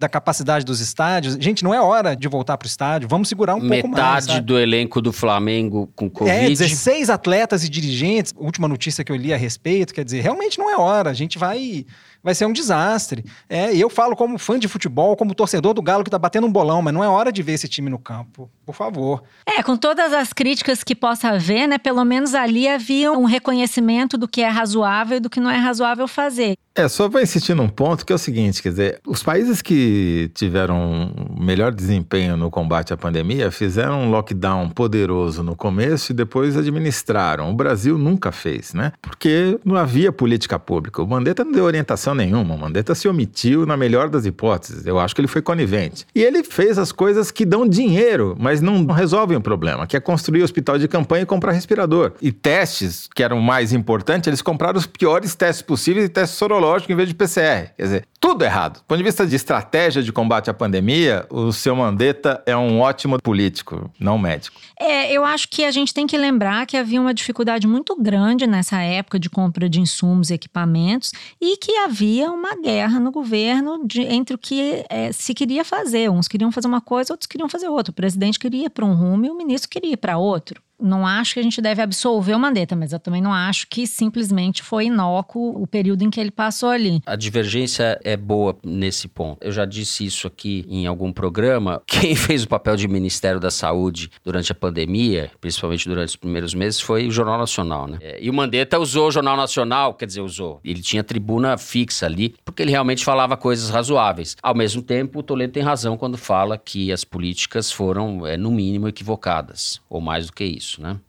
[0.00, 1.36] da capacidade dos estádios.
[1.40, 4.26] Gente, não é hora de voltar para o estádio, vamos segurar um Metade pouco mais.
[4.26, 6.46] Metade do elenco do Flamengo com Covid.
[6.46, 8.32] É, 16 atletas e dirigentes.
[8.36, 11.10] Última notícia que eu li a respeito, quer dizer, realmente não é hora.
[11.10, 11.84] A gente vai
[12.26, 13.24] vai ser um desastre.
[13.48, 16.48] É, e eu falo como fã de futebol, como torcedor do Galo que tá batendo
[16.48, 19.22] um bolão, mas não é hora de ver esse time no campo, por favor.
[19.46, 24.18] É, com todas as críticas que possa haver, né, pelo menos ali havia um reconhecimento
[24.18, 26.56] do que é razoável e do que não é razoável fazer.
[26.74, 30.30] É, só vou insistir num ponto que é o seguinte, quer dizer, os países que
[30.34, 31.10] tiveram
[31.40, 37.50] melhor desempenho no combate à pandemia fizeram um lockdown poderoso no começo e depois administraram.
[37.50, 38.92] O Brasil nunca fez, né?
[39.00, 41.00] Porque não havia política pública.
[41.00, 42.56] O Mandetta não deu orientação nenhuma.
[42.56, 44.86] Mandetta se omitiu na melhor das hipóteses.
[44.86, 46.06] Eu acho que ele foi conivente.
[46.14, 50.00] E ele fez as coisas que dão dinheiro, mas não resolvem o problema, que é
[50.00, 52.12] construir hospital de campanha e comprar respirador.
[52.20, 56.56] E testes, que eram mais importantes, eles compraram os piores testes possíveis e testes sorológicos
[56.56, 57.72] sorológico em vez de PCR.
[57.76, 58.78] Quer dizer, tudo errado.
[58.78, 62.80] Do ponto de vista de estratégia de combate à pandemia, o seu Mandetta é um
[62.80, 64.58] ótimo político, não médico.
[64.80, 68.46] É, eu acho que a gente tem que lembrar que havia uma dificuldade muito grande
[68.46, 71.95] nessa época de compra de insumos e equipamentos e que havia
[72.30, 76.10] uma guerra no governo de, entre o que é, se queria fazer.
[76.10, 77.90] Uns queriam fazer uma coisa, outros queriam fazer outra.
[77.90, 81.06] O presidente queria ir para um rumo e o ministro queria ir para outro não
[81.06, 84.62] acho que a gente deve absolver o Mandetta, mas eu também não acho que simplesmente
[84.62, 87.00] foi inócuo o período em que ele passou ali.
[87.06, 89.38] A divergência é boa nesse ponto.
[89.40, 91.82] Eu já disse isso aqui em algum programa.
[91.86, 96.54] Quem fez o papel de Ministério da Saúde durante a pandemia, principalmente durante os primeiros
[96.54, 97.98] meses, foi o Jornal Nacional, né?
[98.00, 100.60] É, e o Mandetta usou o Jornal Nacional, quer dizer, usou.
[100.64, 104.36] Ele tinha tribuna fixa ali, porque ele realmente falava coisas razoáveis.
[104.42, 108.50] Ao mesmo tempo, o Toledo tem razão quando fala que as políticas foram, é, no
[108.50, 111.00] mínimo, equivocadas, ou mais do que isso isso, né?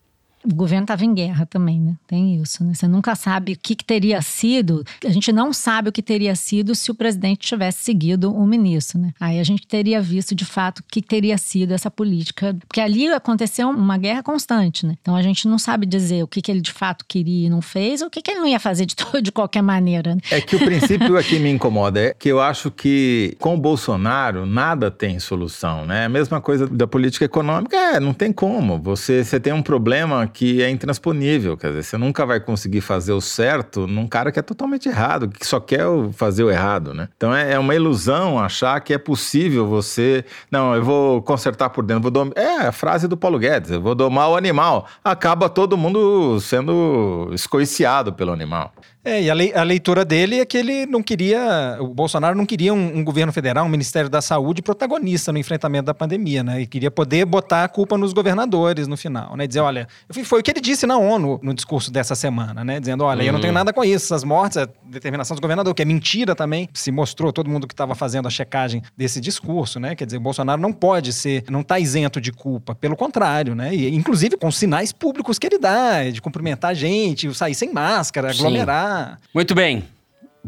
[0.52, 1.95] O governo estava em guerra também, né?
[2.08, 2.74] Tem isso, né?
[2.74, 4.84] Você nunca sabe o que, que, teria sido.
[5.06, 9.00] A gente não sabe o que teria sido se o presidente tivesse seguido o ministro,
[9.00, 9.14] né?
[9.20, 12.56] Aí a gente teria visto de fato o que teria sido essa política.
[12.68, 14.95] Porque ali aconteceu uma guerra constante, né?
[15.02, 17.62] Então a gente não sabe dizer o que, que ele de fato queria e não
[17.62, 20.16] fez, ou o que, que ele não ia fazer de, todo, de qualquer maneira.
[20.16, 20.22] Né?
[20.32, 22.00] É que o princípio aqui me incomoda.
[22.00, 26.06] É que eu acho que com o Bolsonaro nada tem solução, né?
[26.06, 28.80] A mesma coisa da política econômica, é, não tem como.
[28.80, 33.11] Você, você tem um problema que é intransponível, quer dizer, você nunca vai conseguir fazer
[33.11, 35.83] o certo num cara que é totalmente errado, que só quer
[36.13, 37.09] fazer o errado, né?
[37.17, 41.83] Então é, é uma ilusão achar que é possível você, não, eu vou consertar por
[41.83, 42.29] dentro, vou dom...
[42.35, 44.85] é a frase do Paulo Guedes, eu vou domar o animal.
[45.03, 48.71] Acaba todo mundo sendo escoiciado pelo animal.
[49.08, 52.45] É, e a, lei, a, leitura dele é que ele não queria, o Bolsonaro não
[52.45, 56.64] queria um, um, governo federal, um Ministério da Saúde protagonista no enfrentamento da pandemia, né?
[56.64, 59.47] E queria poder botar a culpa nos governadores no final, né?
[59.47, 59.88] Dizer, olha,
[60.26, 62.82] foi o que ele disse na ONU no discurso dessa semana, né?
[62.82, 63.28] Dizendo, olha, uhum.
[63.28, 63.60] eu não tenho uhum.
[63.60, 66.68] nada com isso, essas mortes, é determinação dos governadores, que é mentira também.
[66.74, 69.95] Se mostrou todo mundo que estava fazendo a checagem desse discurso, né?
[69.95, 73.74] Quer dizer, o Bolsonaro não pode ser, não está isento de culpa, pelo contrário, né?
[73.74, 78.32] E, inclusive com sinais públicos que ele dá, de cumprimentar a gente, sair sem máscara,
[78.32, 78.95] aglomerar.
[78.95, 78.97] Sim.
[79.34, 79.84] Muito bem.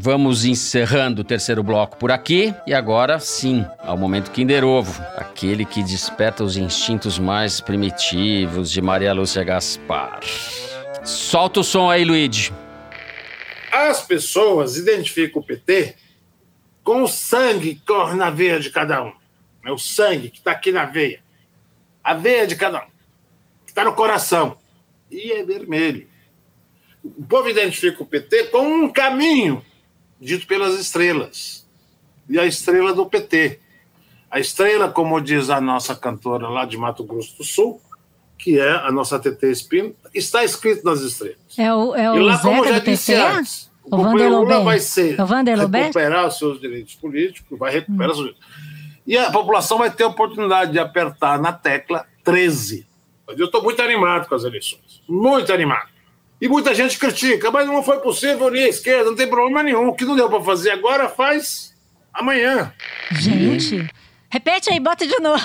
[0.01, 2.55] Vamos encerrando o terceiro bloco por aqui.
[2.65, 8.81] E agora sim, ao momento Kinder Ovo, aquele que desperta os instintos mais primitivos de
[8.81, 10.21] Maria Lúcia Gaspar.
[11.03, 12.53] Solta o som aí, Luigi.
[13.71, 15.95] As pessoas identificam o PT
[16.81, 19.11] com o sangue que corre na veia de cada um.
[19.65, 21.19] É o sangue que está aqui na veia.
[22.01, 22.87] A veia de cada um.
[23.65, 24.57] Que está no coração.
[25.11, 26.07] E é vermelho
[27.03, 29.63] o povo identifica o PT com um caminho
[30.19, 31.65] dito pelas estrelas.
[32.29, 33.59] E a estrela do PT.
[34.29, 37.81] A estrela, como diz a nossa cantora lá de Mato Grosso do Sul,
[38.37, 41.37] que é a nossa TT Espino, está escrito nas estrelas.
[41.57, 43.21] É o, é o e lá, Zeca como já disse PT?
[43.21, 48.29] antes, o, o Lula vai ser o recuperar os seus direitos políticos, vai recuperar hum.
[48.29, 48.35] os
[49.05, 52.87] E a população vai ter a oportunidade de apertar na tecla 13.
[53.29, 55.01] Eu estou muito animado com as eleições.
[55.07, 55.98] Muito animado.
[56.41, 59.89] E muita gente critica, mas não foi possível unir a esquerda, não tem problema nenhum.
[59.89, 61.73] O que não deu para fazer agora, faz
[62.13, 62.71] amanhã.
[63.11, 63.85] Gente,
[64.29, 65.43] repete aí, bota de novo.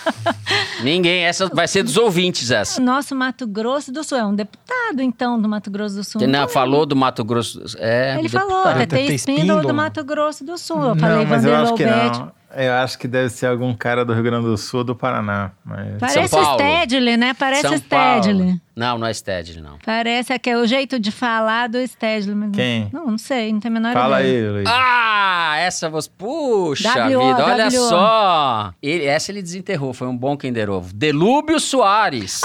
[0.82, 2.80] Ninguém, essa vai ser dos ouvintes essa.
[2.80, 6.20] Nosso Mato Grosso do Sul é um deputado, então, do Mato Grosso do Sul.
[6.22, 7.62] Não, não falou do Mato Grosso.
[7.78, 10.82] É, Ele falou, TT Espíndola do Mato Grosso do Sul.
[10.82, 12.32] Eu falei não, mas eu acho que não.
[12.54, 15.50] Eu acho que deve ser algum cara do Rio Grande do Sul ou do Paraná.
[15.64, 15.98] Mas...
[15.98, 17.34] Parece o Stedley, né?
[17.34, 18.60] Parece o Stedley.
[18.74, 19.78] Não, não é Stedley, não.
[19.84, 22.50] Parece que é o jeito de falar do Stedley.
[22.52, 22.88] Quem?
[22.92, 24.46] Não, não sei, não tem a menor Fala ideia.
[24.46, 24.68] aí, Luiz.
[24.68, 26.08] Ah, essa você...
[26.16, 28.72] Puxa w vida, olha w só.
[28.82, 30.94] Ele, essa ele desenterrou, foi um bom Kinder Ovo.
[30.94, 32.40] Delúbio Soares.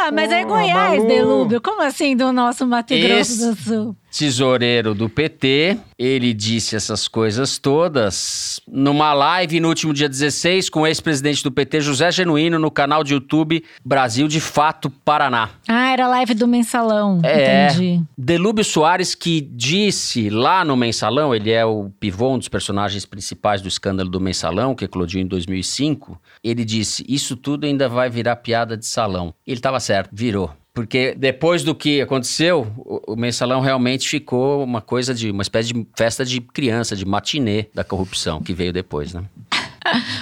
[0.00, 1.04] Ah, mas é Goiás.
[1.04, 1.60] Delúbio.
[1.60, 3.96] Como assim do nosso Mato Grosso do Sul?
[4.18, 5.78] Tesoureiro do PT.
[5.98, 11.52] Ele disse essas coisas todas numa live no último dia 16 com o ex-presidente do
[11.52, 15.50] PT, José Genuíno, no canal de YouTube Brasil de Fato Paraná.
[15.68, 17.20] Ah, era a live do Mensalão.
[17.22, 17.68] É.
[17.68, 18.02] Entendi.
[18.16, 23.62] Delúbio Soares, que disse lá no Mensalão, ele é o pivô, um dos personagens principais
[23.62, 26.20] do escândalo do Mensalão, que eclodiu em 2005.
[26.42, 29.34] Ele disse: Isso tudo ainda vai virar piada de salão.
[29.46, 30.50] Ele estava certo, virou.
[30.76, 35.72] Porque depois do que aconteceu, o, o, mensalão realmente ficou uma coisa de uma espécie
[35.72, 39.24] de festa de criança, de matinê da corrupção que veio depois, né?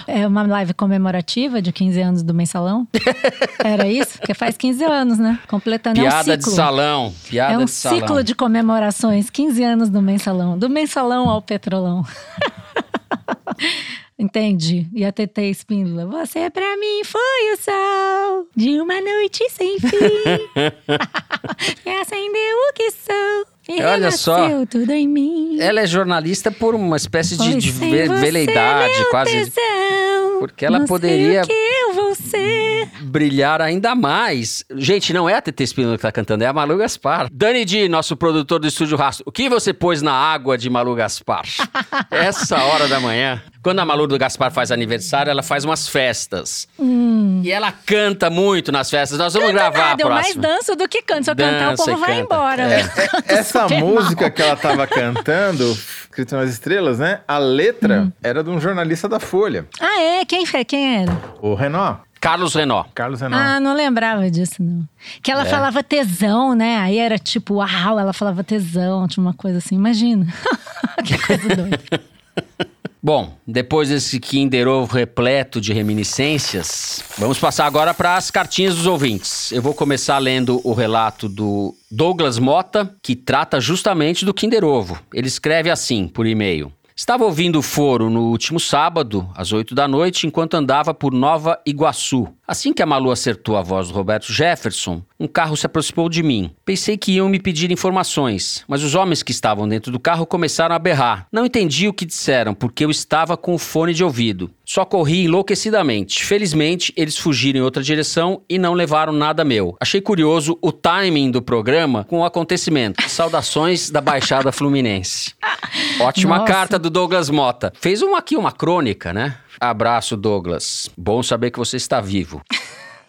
[0.06, 2.86] É uma live comemorativa de 15 anos do mensalão?
[3.64, 4.18] Era isso?
[4.18, 5.40] Porque faz 15 anos, né?
[5.48, 7.14] Completando Piada é um de salão.
[7.28, 7.98] Piada é um de salão.
[7.98, 10.58] ciclo de comemorações, 15 anos do mensalão.
[10.58, 12.04] Do mensalão ao petrolão.
[14.16, 14.88] Entende?
[14.94, 19.88] E a TT Espíndola, você pra mim foi o sol de uma noite sem fim.
[21.84, 23.46] e acendeu o que sou.
[23.68, 25.58] E Olha só, tudo em mim.
[25.58, 29.32] ela é jornalista por uma espécie de, de veleidade, quase.
[29.32, 32.88] Tesão, porque ela poderia que eu vou ser.
[33.02, 34.64] brilhar ainda mais.
[34.76, 37.28] Gente, não é a TT Espíndola que tá cantando, é a Malu Gaspar.
[37.32, 40.94] Dani Di, nosso produtor do Estúdio Rastro, o que você pôs na água de Malu
[40.94, 41.44] Gaspar?
[42.10, 43.42] Essa hora da manhã.
[43.62, 46.68] Quando a Malu do Gaspar faz aniversário, ela faz umas festas.
[46.78, 47.40] Hum.
[47.42, 49.18] E ela canta muito nas festas.
[49.18, 50.36] Nós vamos canta gravar nada, a próxima.
[50.36, 51.24] Eu mais danço do que canto.
[51.24, 52.62] Se eu cantar, o povo vai embora.
[52.62, 52.84] É.
[53.26, 54.30] Essa música mal.
[54.30, 55.78] que ela tava cantando,
[56.14, 57.20] escrito nas estrelas, né?
[57.26, 58.12] A letra hum.
[58.22, 59.66] era de um jornalista da Folha.
[59.80, 60.24] Ah, é?
[60.24, 60.64] Quem, foi?
[60.64, 61.12] Quem era?
[61.42, 61.96] O Renó.
[62.20, 62.84] Carlos Renó.
[62.94, 63.36] Carlos Renó.
[63.36, 64.88] Ah, não lembrava disso, não.
[65.22, 65.46] Que ela é.
[65.46, 66.78] falava tesão, né?
[66.78, 70.26] Aí era tipo, uau, ela falava tesão, tinha uma coisa assim, imagina.
[71.04, 72.04] que coisa doida.
[73.06, 78.86] Bom, depois desse Kinder Ovo repleto de reminiscências, vamos passar agora para as cartinhas dos
[78.86, 79.52] ouvintes.
[79.52, 84.98] Eu vou começar lendo o relato do Douglas Mota, que trata justamente do Kinder Ovo.
[85.12, 86.72] Ele escreve assim por e-mail.
[86.96, 91.58] Estava ouvindo o foro no último sábado, às 8 da noite, enquanto andava por Nova
[91.66, 92.28] Iguaçu.
[92.46, 96.22] Assim que a Malu acertou a voz do Roberto Jefferson, um carro se aproximou de
[96.22, 96.52] mim.
[96.64, 100.74] Pensei que iam me pedir informações, mas os homens que estavam dentro do carro começaram
[100.74, 101.26] a berrar.
[101.32, 104.50] Não entendi o que disseram, porque eu estava com o fone de ouvido.
[104.64, 106.24] Só corri enlouquecidamente.
[106.24, 109.76] Felizmente, eles fugiram em outra direção e não levaram nada meu.
[109.80, 113.02] Achei curioso o timing do programa com o acontecimento.
[113.08, 115.34] Saudações da Baixada Fluminense.
[116.00, 116.52] Ótima Nossa.
[116.52, 117.72] carta do Douglas Mota.
[117.80, 119.38] Fez uma aqui uma crônica, né?
[119.58, 120.90] Abraço, Douglas.
[120.96, 122.42] Bom saber que você está vivo.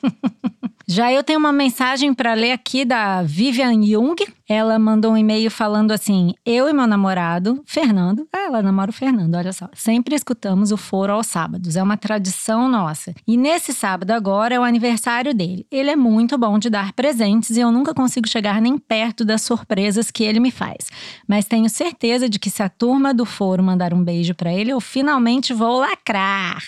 [0.88, 4.16] Já eu tenho uma mensagem para ler aqui da Vivian Jung.
[4.48, 8.94] Ela mandou um e-mail falando assim: Eu e meu namorado, Fernando, ah, ela namora o
[8.94, 9.68] Fernando, olha só.
[9.74, 13.14] Sempre escutamos o foro aos sábados, é uma tradição nossa.
[13.28, 15.66] E nesse sábado agora é o aniversário dele.
[15.72, 19.42] Ele é muito bom de dar presentes e eu nunca consigo chegar nem perto das
[19.42, 20.92] surpresas que ele me faz.
[21.28, 24.72] Mas tenho certeza de que se a turma do foro mandar um beijo para ele,
[24.72, 26.62] eu finalmente vou lacrar.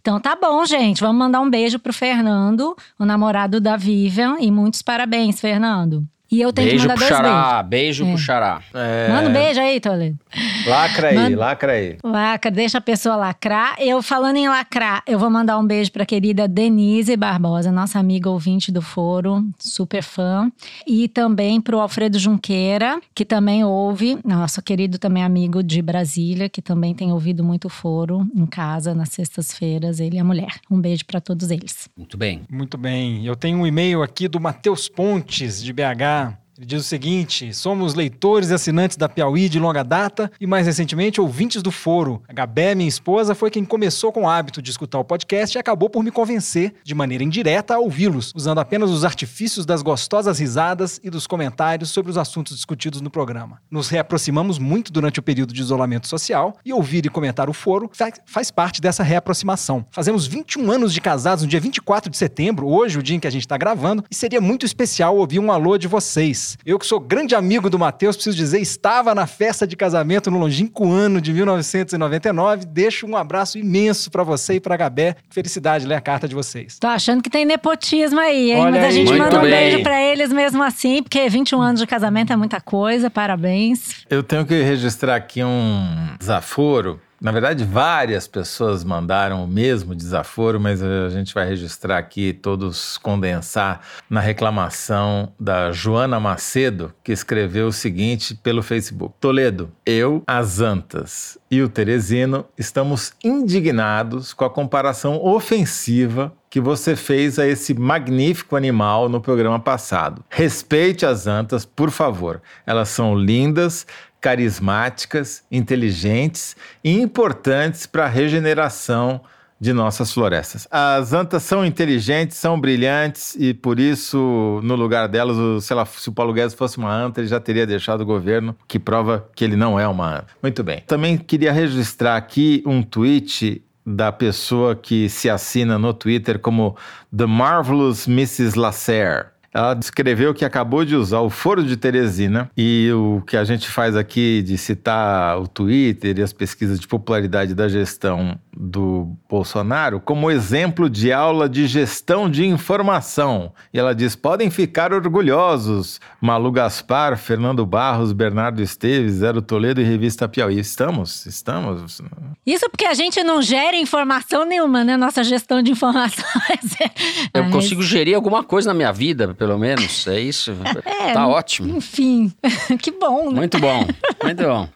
[0.00, 4.50] Então tá bom, gente, vamos mandar um beijo pro Fernando, o namorado da Vivian, e
[4.50, 6.06] muitos parabéns, Fernando.
[6.32, 7.68] E eu tenho beijo que pro mandar dois Xará, beijos.
[7.68, 8.08] beijo É.
[8.08, 8.62] pro Xará.
[9.10, 10.18] Manda um beijo aí, Toledo.
[10.66, 11.98] Lacra aí, Manda- lacra aí.
[12.02, 13.74] Lacra, deixa a pessoa lacrar.
[13.78, 18.30] Eu falando em lacrar, eu vou mandar um beijo pra querida Denise Barbosa, nossa amiga
[18.30, 20.50] ouvinte do foro, super fã.
[20.86, 26.62] E também pro Alfredo Junqueira, que também ouve, nosso querido também amigo de Brasília, que
[26.62, 30.52] também tem ouvido muito foro em casa nas sextas-feiras, ele e a mulher.
[30.70, 31.90] Um beijo pra todos eles.
[31.94, 32.40] Muito bem.
[32.50, 33.26] Muito bem.
[33.26, 36.21] Eu tenho um e-mail aqui do Matheus Pontes, de BH.
[36.62, 40.64] Ele diz o seguinte: somos leitores e assinantes da Piauí de longa data e, mais
[40.64, 42.22] recentemente, ouvintes do foro.
[42.28, 45.58] A Gabé, minha esposa, foi quem começou com o hábito de escutar o podcast e
[45.58, 50.38] acabou por me convencer, de maneira indireta, a ouvi-los, usando apenas os artifícios das gostosas
[50.38, 53.60] risadas e dos comentários sobre os assuntos discutidos no programa.
[53.68, 57.90] Nos reaproximamos muito durante o período de isolamento social e ouvir e comentar o foro
[57.92, 59.84] fa- faz parte dessa reaproximação.
[59.90, 63.26] Fazemos 21 anos de casados no dia 24 de setembro, hoje, o dia em que
[63.26, 66.51] a gente está gravando, e seria muito especial ouvir um alô de vocês.
[66.64, 70.38] Eu que sou grande amigo do Matheus, preciso dizer, estava na festa de casamento no
[70.38, 72.64] longínquo ano de 1999.
[72.66, 75.16] Deixo um abraço imenso para você e para Gabé.
[75.30, 76.78] Felicidade ler a carta de vocês.
[76.78, 78.60] Tô achando que tem nepotismo aí, hein?
[78.60, 78.92] Olha Mas a aí.
[78.92, 79.50] gente Muito manda um bem.
[79.50, 83.10] beijo pra eles mesmo assim, porque 21 anos de casamento é muita coisa.
[83.10, 84.04] Parabéns.
[84.08, 87.00] Eu tenho que registrar aqui um desaforo.
[87.22, 92.98] Na verdade, várias pessoas mandaram o mesmo desaforo, mas a gente vai registrar aqui, todos
[92.98, 100.58] condensar na reclamação da Joana Macedo, que escreveu o seguinte pelo Facebook: Toledo, eu, as
[100.58, 107.72] Antas e o Teresino estamos indignados com a comparação ofensiva que você fez a esse
[107.72, 110.22] magnífico animal no programa passado.
[110.28, 112.42] Respeite as antas, por favor.
[112.66, 113.86] Elas são lindas,
[114.22, 119.20] carismáticas, inteligentes e importantes para a regeneração
[119.60, 120.66] de nossas florestas.
[120.70, 126.08] As antas são inteligentes, são brilhantes e por isso, no lugar delas, sei lá, se
[126.08, 129.44] o Paulo Guedes fosse uma anta, ele já teria deixado o governo, que prova que
[129.44, 130.28] ele não é uma anta.
[130.42, 130.82] Muito bem.
[130.86, 136.76] Também queria registrar aqui um tweet da pessoa que se assina no Twitter como
[137.16, 138.58] The Marvelous Mrs.
[138.58, 139.31] Lasser.
[139.54, 143.68] Ela descreveu que acabou de usar o foro de Teresina e o que a gente
[143.68, 149.98] faz aqui de citar o Twitter e as pesquisas de popularidade da gestão do Bolsonaro
[149.98, 153.52] como exemplo de aula de gestão de informação.
[153.72, 156.00] E ela diz: podem ficar orgulhosos.
[156.20, 160.58] Malu Gaspar, Fernando Barros, Bernardo Esteves, Zero Toledo e Revista Piauí.
[160.58, 161.26] Estamos?
[161.26, 162.00] Estamos?
[162.46, 164.96] Isso porque a gente não gera informação nenhuma, né?
[164.96, 166.22] Nossa gestão de informações.
[167.32, 170.06] Eu Mas, consigo gerir alguma coisa na minha vida, pelo menos.
[170.06, 170.52] É isso.
[170.84, 171.76] É, tá ótimo.
[171.76, 172.32] Enfim,
[172.80, 173.36] que bom, né?
[173.36, 173.86] Muito bom.
[174.22, 174.68] Muito bom.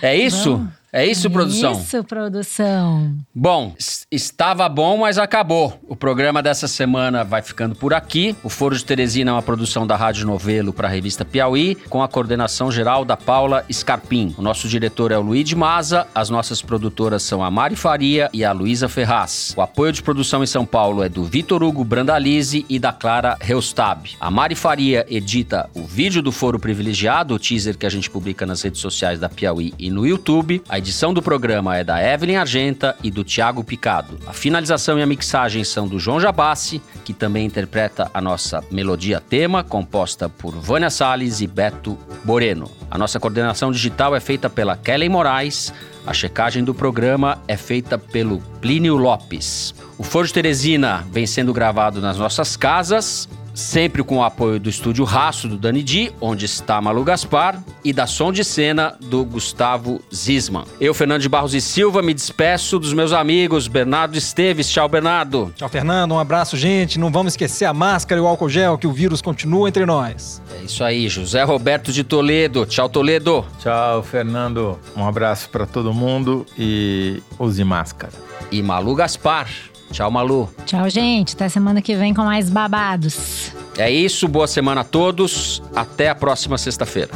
[0.00, 0.66] É isso?
[0.96, 1.72] É isso, produção?
[1.72, 3.16] Isso, produção.
[3.34, 5.76] Bom, es- estava bom, mas acabou.
[5.88, 8.36] O programa dessa semana vai ficando por aqui.
[8.44, 12.00] O Foro de Teresina é uma produção da Rádio Novelo para a revista Piauí, com
[12.00, 14.32] a coordenação geral da Paula Scarpim.
[14.38, 18.30] O nosso diretor é o Luiz de Maza, as nossas produtoras são a Mari Faria
[18.32, 19.52] e a Luísa Ferraz.
[19.56, 23.36] O apoio de produção em São Paulo é do Vitor Hugo Brandalize e da Clara
[23.40, 24.10] Reustab.
[24.20, 28.46] A Mari Faria edita o vídeo do Foro Privilegiado, o teaser que a gente publica
[28.46, 30.62] nas redes sociais da Piauí e no YouTube.
[30.68, 34.18] A edição do programa é da Evelyn Argenta e do Tiago Picado.
[34.26, 39.18] A finalização e a mixagem são do João Jabassi, que também interpreta a nossa melodia
[39.18, 42.70] tema, composta por Vânia Salles e Beto Moreno.
[42.90, 45.72] A nossa coordenação digital é feita pela Kelly Moraes.
[46.06, 49.74] A checagem do programa é feita pelo Plínio Lopes.
[49.96, 54.68] O Foro de Teresina vem sendo gravado nas nossas casas sempre com o apoio do
[54.68, 59.24] estúdio Raço do Dani Di, onde está Malu Gaspar, e da som de cena do
[59.24, 60.64] Gustavo Zisman.
[60.80, 64.68] Eu, Fernando de Barros e Silva, me despeço dos meus amigos Bernardo Esteves.
[64.68, 65.52] Tchau, Bernardo.
[65.56, 66.12] Tchau, Fernando.
[66.12, 66.98] Um abraço, gente.
[66.98, 70.42] Não vamos esquecer a máscara e o álcool gel, que o vírus continua entre nós.
[70.60, 72.66] É isso aí, José Roberto de Toledo.
[72.66, 73.44] Tchau, Toledo.
[73.60, 74.78] Tchau, Fernando.
[74.96, 78.12] Um abraço para todo mundo e use máscara.
[78.50, 79.48] E Malu Gaspar.
[79.90, 80.48] Tchau, Malu.
[80.66, 81.34] Tchau, gente.
[81.34, 83.52] Até semana que vem com mais babados.
[83.76, 84.26] É isso.
[84.28, 85.62] Boa semana a todos.
[85.74, 87.10] Até a próxima sexta-feira.